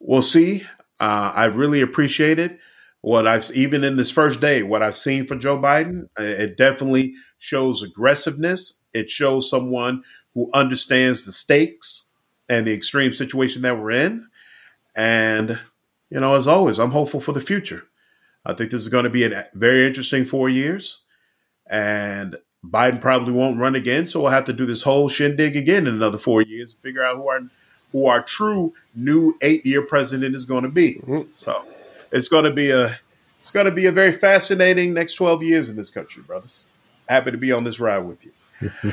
[0.00, 0.64] we'll see.
[1.00, 2.58] Uh, I really appreciate it
[3.02, 6.56] what I've even in this first day, what I've seen for Joe Biden, uh, it
[6.56, 8.78] definitely shows aggressiveness.
[8.94, 10.04] It shows someone
[10.34, 12.06] who understands the stakes
[12.48, 14.28] and the extreme situation that we're in.
[14.96, 15.58] And,
[16.10, 17.88] you know, as always, I'm hopeful for the future.
[18.46, 21.04] I think this is going to be a very interesting four years.
[21.66, 25.88] And Biden probably won't run again, so we'll have to do this whole shindig again
[25.88, 27.40] in another four years and figure out who our
[27.92, 30.94] who our true new eight year president is going to be.
[30.94, 31.30] Mm-hmm.
[31.36, 31.64] So
[32.10, 32.98] it's going to be a
[33.40, 36.68] it's going to be a very fascinating next 12 years in this country, brothers.
[37.08, 38.32] Happy to be on this ride with you.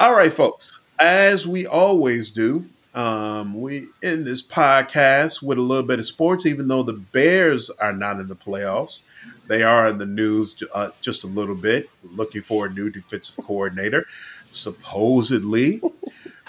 [0.00, 0.80] All right, folks.
[0.98, 2.64] As we always do,
[2.94, 7.68] um, we end this podcast with a little bit of sports, even though the Bears
[7.70, 9.02] are not in the playoffs.
[9.46, 13.44] They are in the news uh, just a little bit, looking for a new defensive
[13.44, 14.06] coordinator.
[14.52, 15.82] Supposedly,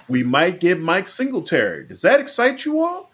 [0.09, 1.85] we might get Mike Singletary.
[1.85, 3.11] Does that excite you all?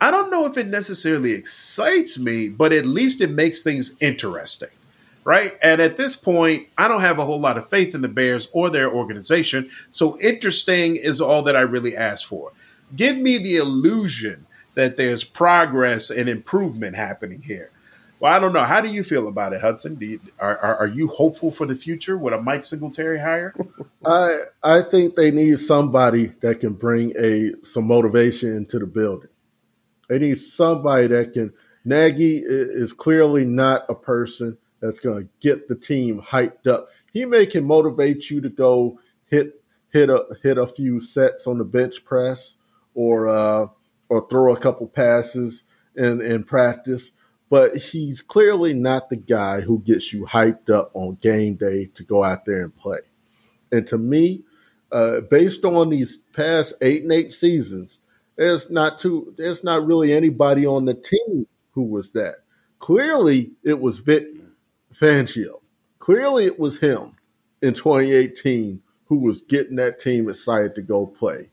[0.00, 4.70] I don't know if it necessarily excites me, but at least it makes things interesting.
[5.22, 5.52] Right.
[5.62, 8.48] And at this point, I don't have a whole lot of faith in the Bears
[8.52, 9.70] or their organization.
[9.90, 12.52] So interesting is all that I really ask for.
[12.96, 17.70] Give me the illusion that there's progress and improvement happening here.
[18.20, 18.64] Well, I don't know.
[18.64, 19.96] How do you feel about it, Hudson?
[19.98, 23.54] You, are, are, are you hopeful for the future with a Mike Singletary hire?
[24.04, 29.30] I I think they need somebody that can bring a some motivation into the building.
[30.08, 31.52] They need somebody that can.
[31.82, 36.88] Nagy is clearly not a person that's going to get the team hyped up.
[37.10, 39.62] He may can motivate you to go hit
[39.92, 42.56] hit a hit a few sets on the bench press
[42.94, 43.66] or uh,
[44.10, 45.64] or throw a couple passes
[45.96, 47.12] in in practice,
[47.50, 52.04] but he's clearly not the guy who gets you hyped up on game day to
[52.04, 53.00] go out there and play.
[53.72, 54.44] And to me,
[54.92, 57.98] uh, based on these past eight and eight seasons,
[58.36, 62.36] there's not too there's not really anybody on the team who was that.
[62.78, 64.28] Clearly, it was Vic
[64.92, 65.60] Fangio.
[65.98, 67.16] Clearly, it was him
[67.60, 71.50] in 2018 who was getting that team excited to go play.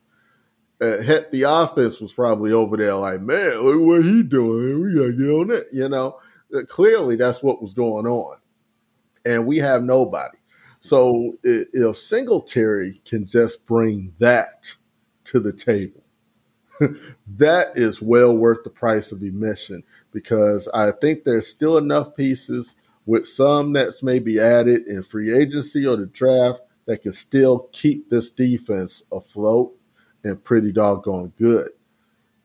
[0.80, 4.84] Uh, heck, the offense was probably over there like, man, look what he doing.
[4.84, 5.68] We gotta get on it.
[5.74, 6.20] You know,
[6.56, 8.38] uh, clearly that's what was going on,
[9.26, 10.38] and we have nobody.
[10.80, 14.76] So if Singletary can just bring that
[15.26, 16.04] to the table,
[17.38, 22.76] that is well worth the price of admission because I think there's still enough pieces
[23.06, 28.10] with some that's maybe added in free agency or the draft that can still keep
[28.10, 29.74] this defense afloat
[30.24, 31.70] and pretty doggone good.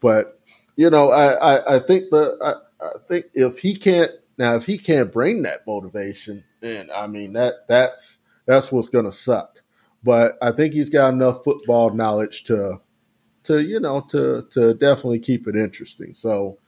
[0.01, 0.41] But
[0.77, 4.65] you know, I I, I think the I, I think if he can't now if
[4.65, 9.63] he can't bring that motivation, then I mean that that's that's what's to suck.
[10.05, 12.81] But I think he's got enough football knowledge to
[13.45, 16.15] to you know to to definitely keep it interesting.
[16.15, 16.59] So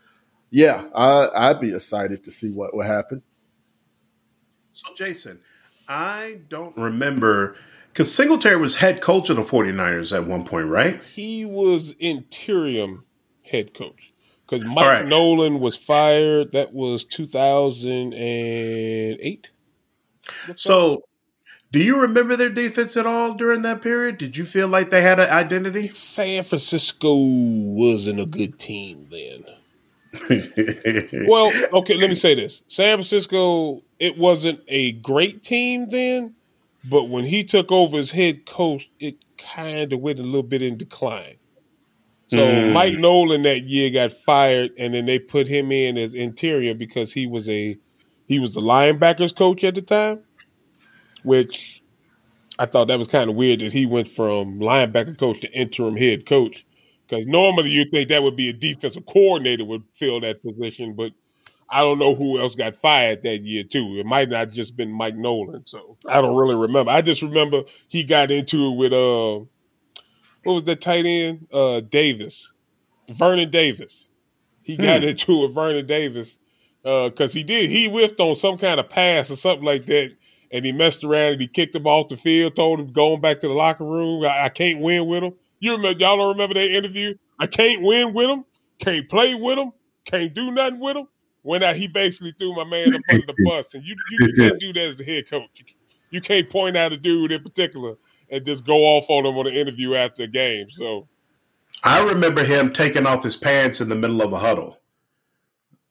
[0.50, 3.22] yeah, I, I'd be excited to see what would happen.
[4.70, 5.40] So Jason,
[5.88, 7.56] I don't remember
[7.94, 11.00] because Singletary was head coach of the 49ers at one point, right?
[11.14, 13.04] He was interim
[13.42, 14.12] head coach
[14.44, 15.06] because Mike right.
[15.06, 16.50] Nolan was fired.
[16.50, 19.52] That was 2008.
[20.56, 21.04] So
[21.70, 24.18] Do you remember their defense at all during that period?
[24.18, 25.88] Did you feel like they had an identity?
[25.88, 29.44] San Francisco wasn't a good team then.
[31.28, 32.62] well, okay, let me say this.
[32.66, 36.34] San Francisco, it wasn't a great team then,
[36.88, 40.62] but when he took over as head coach, it kind of went a little bit
[40.62, 41.36] in decline.
[42.26, 42.72] So mm.
[42.72, 47.12] Mike Nolan that year got fired, and then they put him in as interior because
[47.12, 47.76] he was a
[48.26, 50.20] he was the linebackers coach at the time,
[51.22, 51.82] which
[52.58, 55.96] I thought that was kind of weird that he went from linebacker coach to interim
[55.96, 56.66] head coach.
[57.06, 61.12] Because normally you think that would be a defensive coordinator would fill that position, but
[61.74, 63.96] I don't know who else got fired that year too.
[63.98, 66.92] It might not just been Mike Nolan, so I don't really remember.
[66.92, 69.44] I just remember he got into it with uh,
[70.44, 71.48] what was the tight end?
[71.52, 72.52] Uh, Davis,
[73.10, 74.08] Vernon Davis.
[74.62, 75.08] He got hmm.
[75.08, 76.38] into it with Vernon Davis
[76.84, 80.14] because uh, he did he whiffed on some kind of pass or something like that,
[80.52, 82.54] and he messed around and he kicked him off the field.
[82.54, 85.34] Told him going back to the locker room, I, I can't win with him.
[85.58, 85.98] You remember?
[85.98, 87.16] Y'all don't remember that interview?
[87.40, 88.44] I can't win with him.
[88.78, 89.72] Can't play with him.
[90.04, 91.08] Can't do nothing with him.
[91.44, 94.58] When I, he basically threw my man up under the bus, and you you can't
[94.60, 95.76] do that as the head coach.
[96.10, 97.96] You can't point out a dude in particular
[98.30, 100.70] and just go off on him on an interview after a game.
[100.70, 101.06] So,
[101.84, 104.80] I remember him taking off his pants in the middle of a huddle.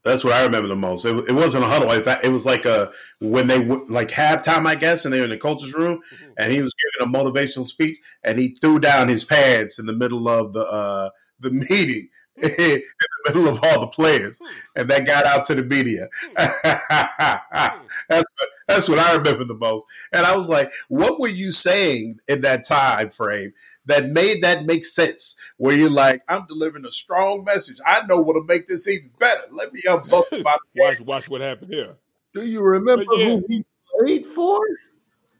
[0.03, 1.05] That's what I remember the most.
[1.05, 1.91] It, it wasn't a huddle.
[1.91, 5.37] It was like a when they like halftime, I guess, and they were in the
[5.37, 6.31] coach's room, mm-hmm.
[6.37, 9.93] and he was giving a motivational speech, and he threw down his pants in the
[9.93, 12.09] middle of the uh, the meeting,
[12.41, 12.83] in the
[13.27, 14.47] middle of all the players, hmm.
[14.75, 16.09] and that got out to the media.
[16.35, 16.45] Hmm.
[18.09, 19.85] that's what, that's what I remember the most.
[20.11, 23.53] And I was like, "What were you saying in that time frame?"
[23.85, 25.35] that made that make sense.
[25.57, 27.77] Where you're like, I'm delivering a strong message.
[27.85, 29.41] I know what'll make this even better.
[29.51, 30.99] Let me unbuckle my watch.
[31.01, 31.95] Watch what happened here.
[32.33, 33.25] Do you remember yeah.
[33.25, 33.65] who he
[33.99, 34.59] played for?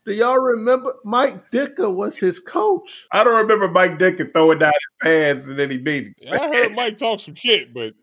[0.06, 3.08] Do y'all remember Mike Ditka was his coach?
[3.14, 6.16] I don't remember Mike Ditka throwing down his pants and then he beat him.
[6.18, 7.93] Yeah, I heard Mike talk some shit, but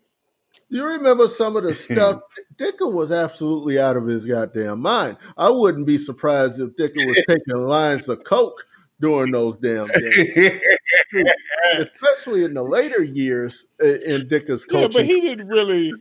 [0.69, 2.21] you remember some of the stuff.
[2.57, 5.17] Ditka was absolutely out of his goddamn mind.
[5.37, 8.65] I wouldn't be surprised if Ditka was taking lines of coke
[8.99, 10.59] during those damn days.
[11.77, 14.81] Especially in the later years uh, in Ditka's coaching.
[14.81, 15.91] Yeah, but he didn't really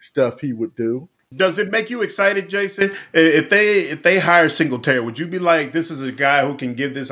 [0.00, 1.08] stuff he would do.
[1.34, 2.92] Does it make you excited, Jason?
[3.12, 6.56] If they if they hire Singletary, would you be like, this is a guy who
[6.56, 7.10] can give this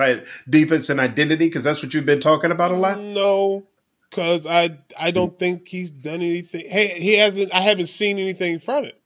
[0.48, 1.46] defense an identity?
[1.46, 3.00] Because that's what you've been talking about a lot.
[3.00, 3.66] No,
[4.08, 6.68] because I I don't think he's done anything.
[6.68, 7.52] Hey, he hasn't.
[7.52, 9.00] I haven't seen anything from it.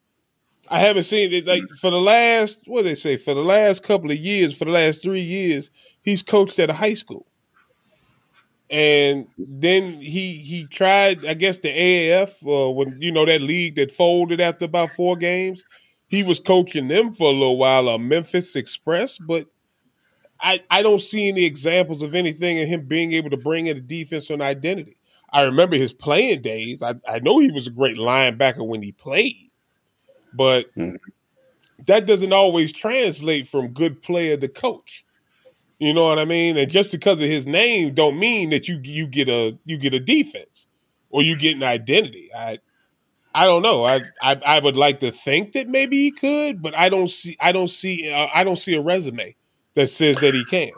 [0.71, 3.85] I haven't seen it like for the last what do they say for the last
[3.85, 5.71] couple of years, for the last three years,
[6.03, 7.27] he's coached at a high school.
[8.71, 13.77] And then he he tried, I guess, the AAF, uh, when you know that league
[13.77, 15.65] that folded after about four games.
[16.09, 19.47] He was coaching them for a little while, uh, Memphis Express, but
[20.41, 23.77] I I don't see any examples of anything in him being able to bring in
[23.77, 24.97] a defense and identity.
[25.33, 26.83] I remember his playing days.
[26.83, 29.51] I, I know he was a great linebacker when he played,
[30.33, 30.97] but mm-hmm.
[31.87, 35.05] that doesn't always translate from good player to coach.
[35.79, 36.57] You know what I mean?
[36.57, 39.95] And just because of his name don't mean that you you get a you get
[39.95, 40.67] a defense
[41.11, 42.31] or you get an identity.
[42.37, 42.59] I
[43.35, 43.85] I don't know.
[43.85, 47.37] I, I I, would like to think that maybe he could, but I don't see
[47.41, 49.37] I don't see uh, I don't see a resume
[49.75, 50.73] that says that he can.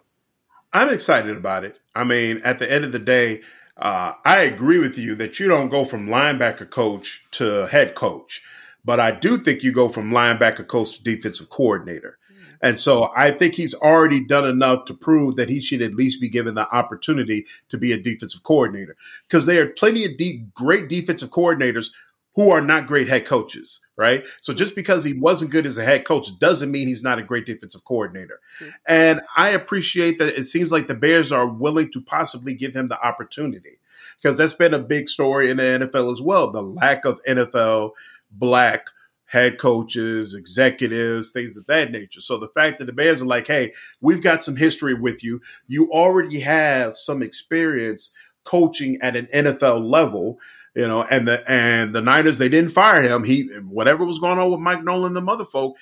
[0.72, 1.78] I'm excited about it.
[1.94, 3.40] I mean, at the end of the day,
[3.76, 8.42] uh, I agree with you that you don't go from linebacker coach to head coach,
[8.84, 12.18] but I do think you go from linebacker coach to defensive coordinator.
[12.62, 16.20] And so I think he's already done enough to prove that he should at least
[16.20, 18.96] be given the opportunity to be a defensive coordinator
[19.28, 21.90] because there are plenty of deep, great defensive coordinators
[22.36, 24.24] who are not great head coaches, right?
[24.40, 27.24] So just because he wasn't good as a head coach doesn't mean he's not a
[27.24, 28.40] great defensive coordinator.
[28.60, 28.70] Mm-hmm.
[28.86, 32.88] And I appreciate that it seems like the Bears are willing to possibly give him
[32.88, 33.78] the opportunity
[34.16, 36.50] because that's been a big story in the NFL as well.
[36.50, 37.92] The lack of NFL
[38.30, 38.86] black
[39.30, 42.20] head coaches, executives, things of that nature.
[42.20, 45.40] So the fact that the Bears are like, hey, we've got some history with you.
[45.68, 48.10] You already have some experience
[48.42, 50.40] coaching at an NFL level,
[50.74, 53.22] you know, and the and the Niners, they didn't fire him.
[53.22, 55.76] He whatever was going on with Mike Nolan, the mother folk,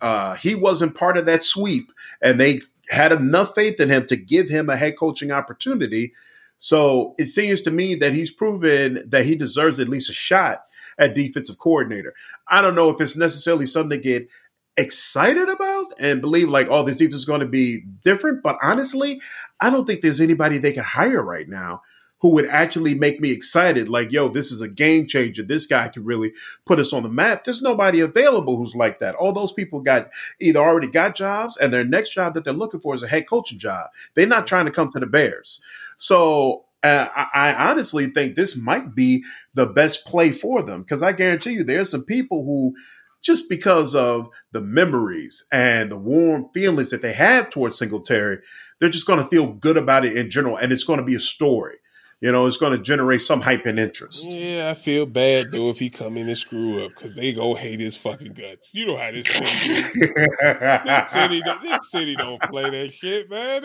[0.00, 1.92] uh, he wasn't part of that sweep.
[2.20, 6.14] And they had enough faith in him to give him a head coaching opportunity.
[6.58, 10.64] So it seems to me that he's proven that he deserves at least a shot
[10.98, 12.14] at defensive coordinator.
[12.48, 14.28] I don't know if it's necessarily something to get
[14.76, 18.42] excited about and believe like, oh, this defense is going to be different.
[18.42, 19.20] But honestly,
[19.60, 21.82] I don't think there's anybody they can hire right now
[22.20, 25.42] who would actually make me excited, like, yo, this is a game changer.
[25.42, 26.32] This guy can really
[26.66, 27.44] put us on the map.
[27.44, 29.14] There's nobody available who's like that.
[29.14, 32.80] All those people got either already got jobs and their next job that they're looking
[32.80, 33.90] for is a head coaching job.
[34.14, 35.60] They're not trying to come to the Bears.
[35.98, 39.24] So uh, I, I honestly think this might be
[39.54, 42.74] the best play for them because I guarantee you there's some people who
[43.20, 48.38] just because of the memories and the warm feelings that they have towards Singletary,
[48.78, 51.16] they're just going to feel good about it in general, and it's going to be
[51.16, 51.78] a story
[52.20, 54.26] you know, it's going to generate some hype and interest.
[54.26, 57.54] Yeah, I feel bad though if he come in and screw up because they go
[57.54, 58.74] hate his fucking guts.
[58.74, 63.62] You know how this city, this city, this city don't play that shit, man.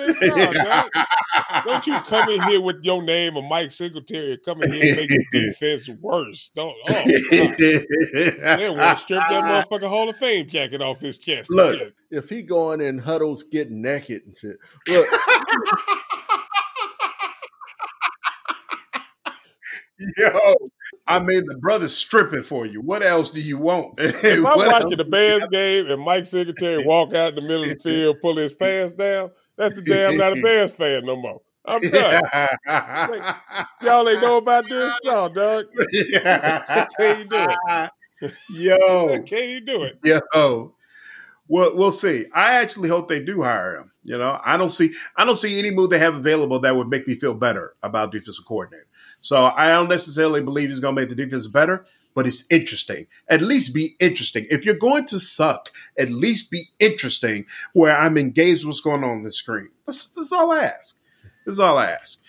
[1.65, 4.97] don't you come in here with your name of Mike Singletary, come in here and
[4.97, 6.51] make the defense worse?
[6.55, 6.75] Don't.
[6.89, 11.49] Oh, they want to strip that motherfucking Hall of Fame jacket off his chest.
[11.49, 14.57] Look, if he going in huddles, getting naked and shit.
[14.87, 15.07] Look.
[20.17, 20.55] Yo,
[21.07, 22.81] I mean, the brother's stripping for you.
[22.81, 23.95] What else do you want?
[23.97, 27.69] if I'm watching the Bears game and Mike Singletary walk out in the middle of
[27.69, 31.41] the field, pull his pants down, that's a damn not a Bears fan no more.
[31.65, 32.21] I'm done.
[32.67, 33.35] like,
[33.81, 34.93] y'all ain't know about this?
[35.05, 35.65] No, dog.
[36.97, 37.91] Can you do it?
[38.49, 39.19] Yo.
[39.23, 39.99] Can you do it?
[40.03, 40.75] Yo.
[41.47, 42.25] Well, we'll see.
[42.33, 43.91] I actually hope they do hire him.
[44.03, 46.89] You know, I don't see I don't see any move they have available that would
[46.89, 48.87] make me feel better about defensive coordinator.
[49.23, 53.07] So I don't necessarily believe he's going to make the defense better, but it's interesting.
[53.29, 54.45] At least be interesting.
[54.51, 59.09] If you're going to suck, at least be interesting where I'm engaged what's going on
[59.11, 59.69] on the screen.
[59.87, 60.99] That's, all I ask.
[61.45, 62.19] This is all I ask.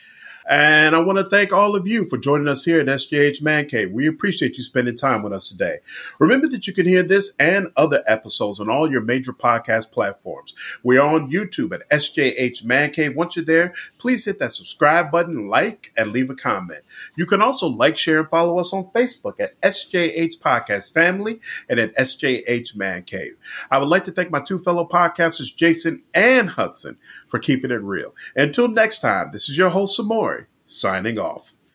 [0.49, 3.66] And I want to thank all of you for joining us here at SJH Man
[3.66, 3.92] Cave.
[3.92, 5.78] We appreciate you spending time with us today.
[6.20, 10.53] Remember that you can hear this and other episodes on all your major podcast platforms.
[10.82, 13.16] We're on YouTube at SJH Man Cave.
[13.16, 13.72] Once you're there,
[14.05, 16.82] please hit that subscribe button, like, and leave a comment.
[17.16, 21.40] You can also like, share, and follow us on Facebook at SJH Podcast Family
[21.70, 23.34] and at SJH Man Cave.
[23.70, 26.98] I would like to thank my two fellow podcasters, Jason and Hudson,
[27.28, 28.14] for keeping it real.
[28.36, 31.53] Until next time, this is your host, Samori, signing off.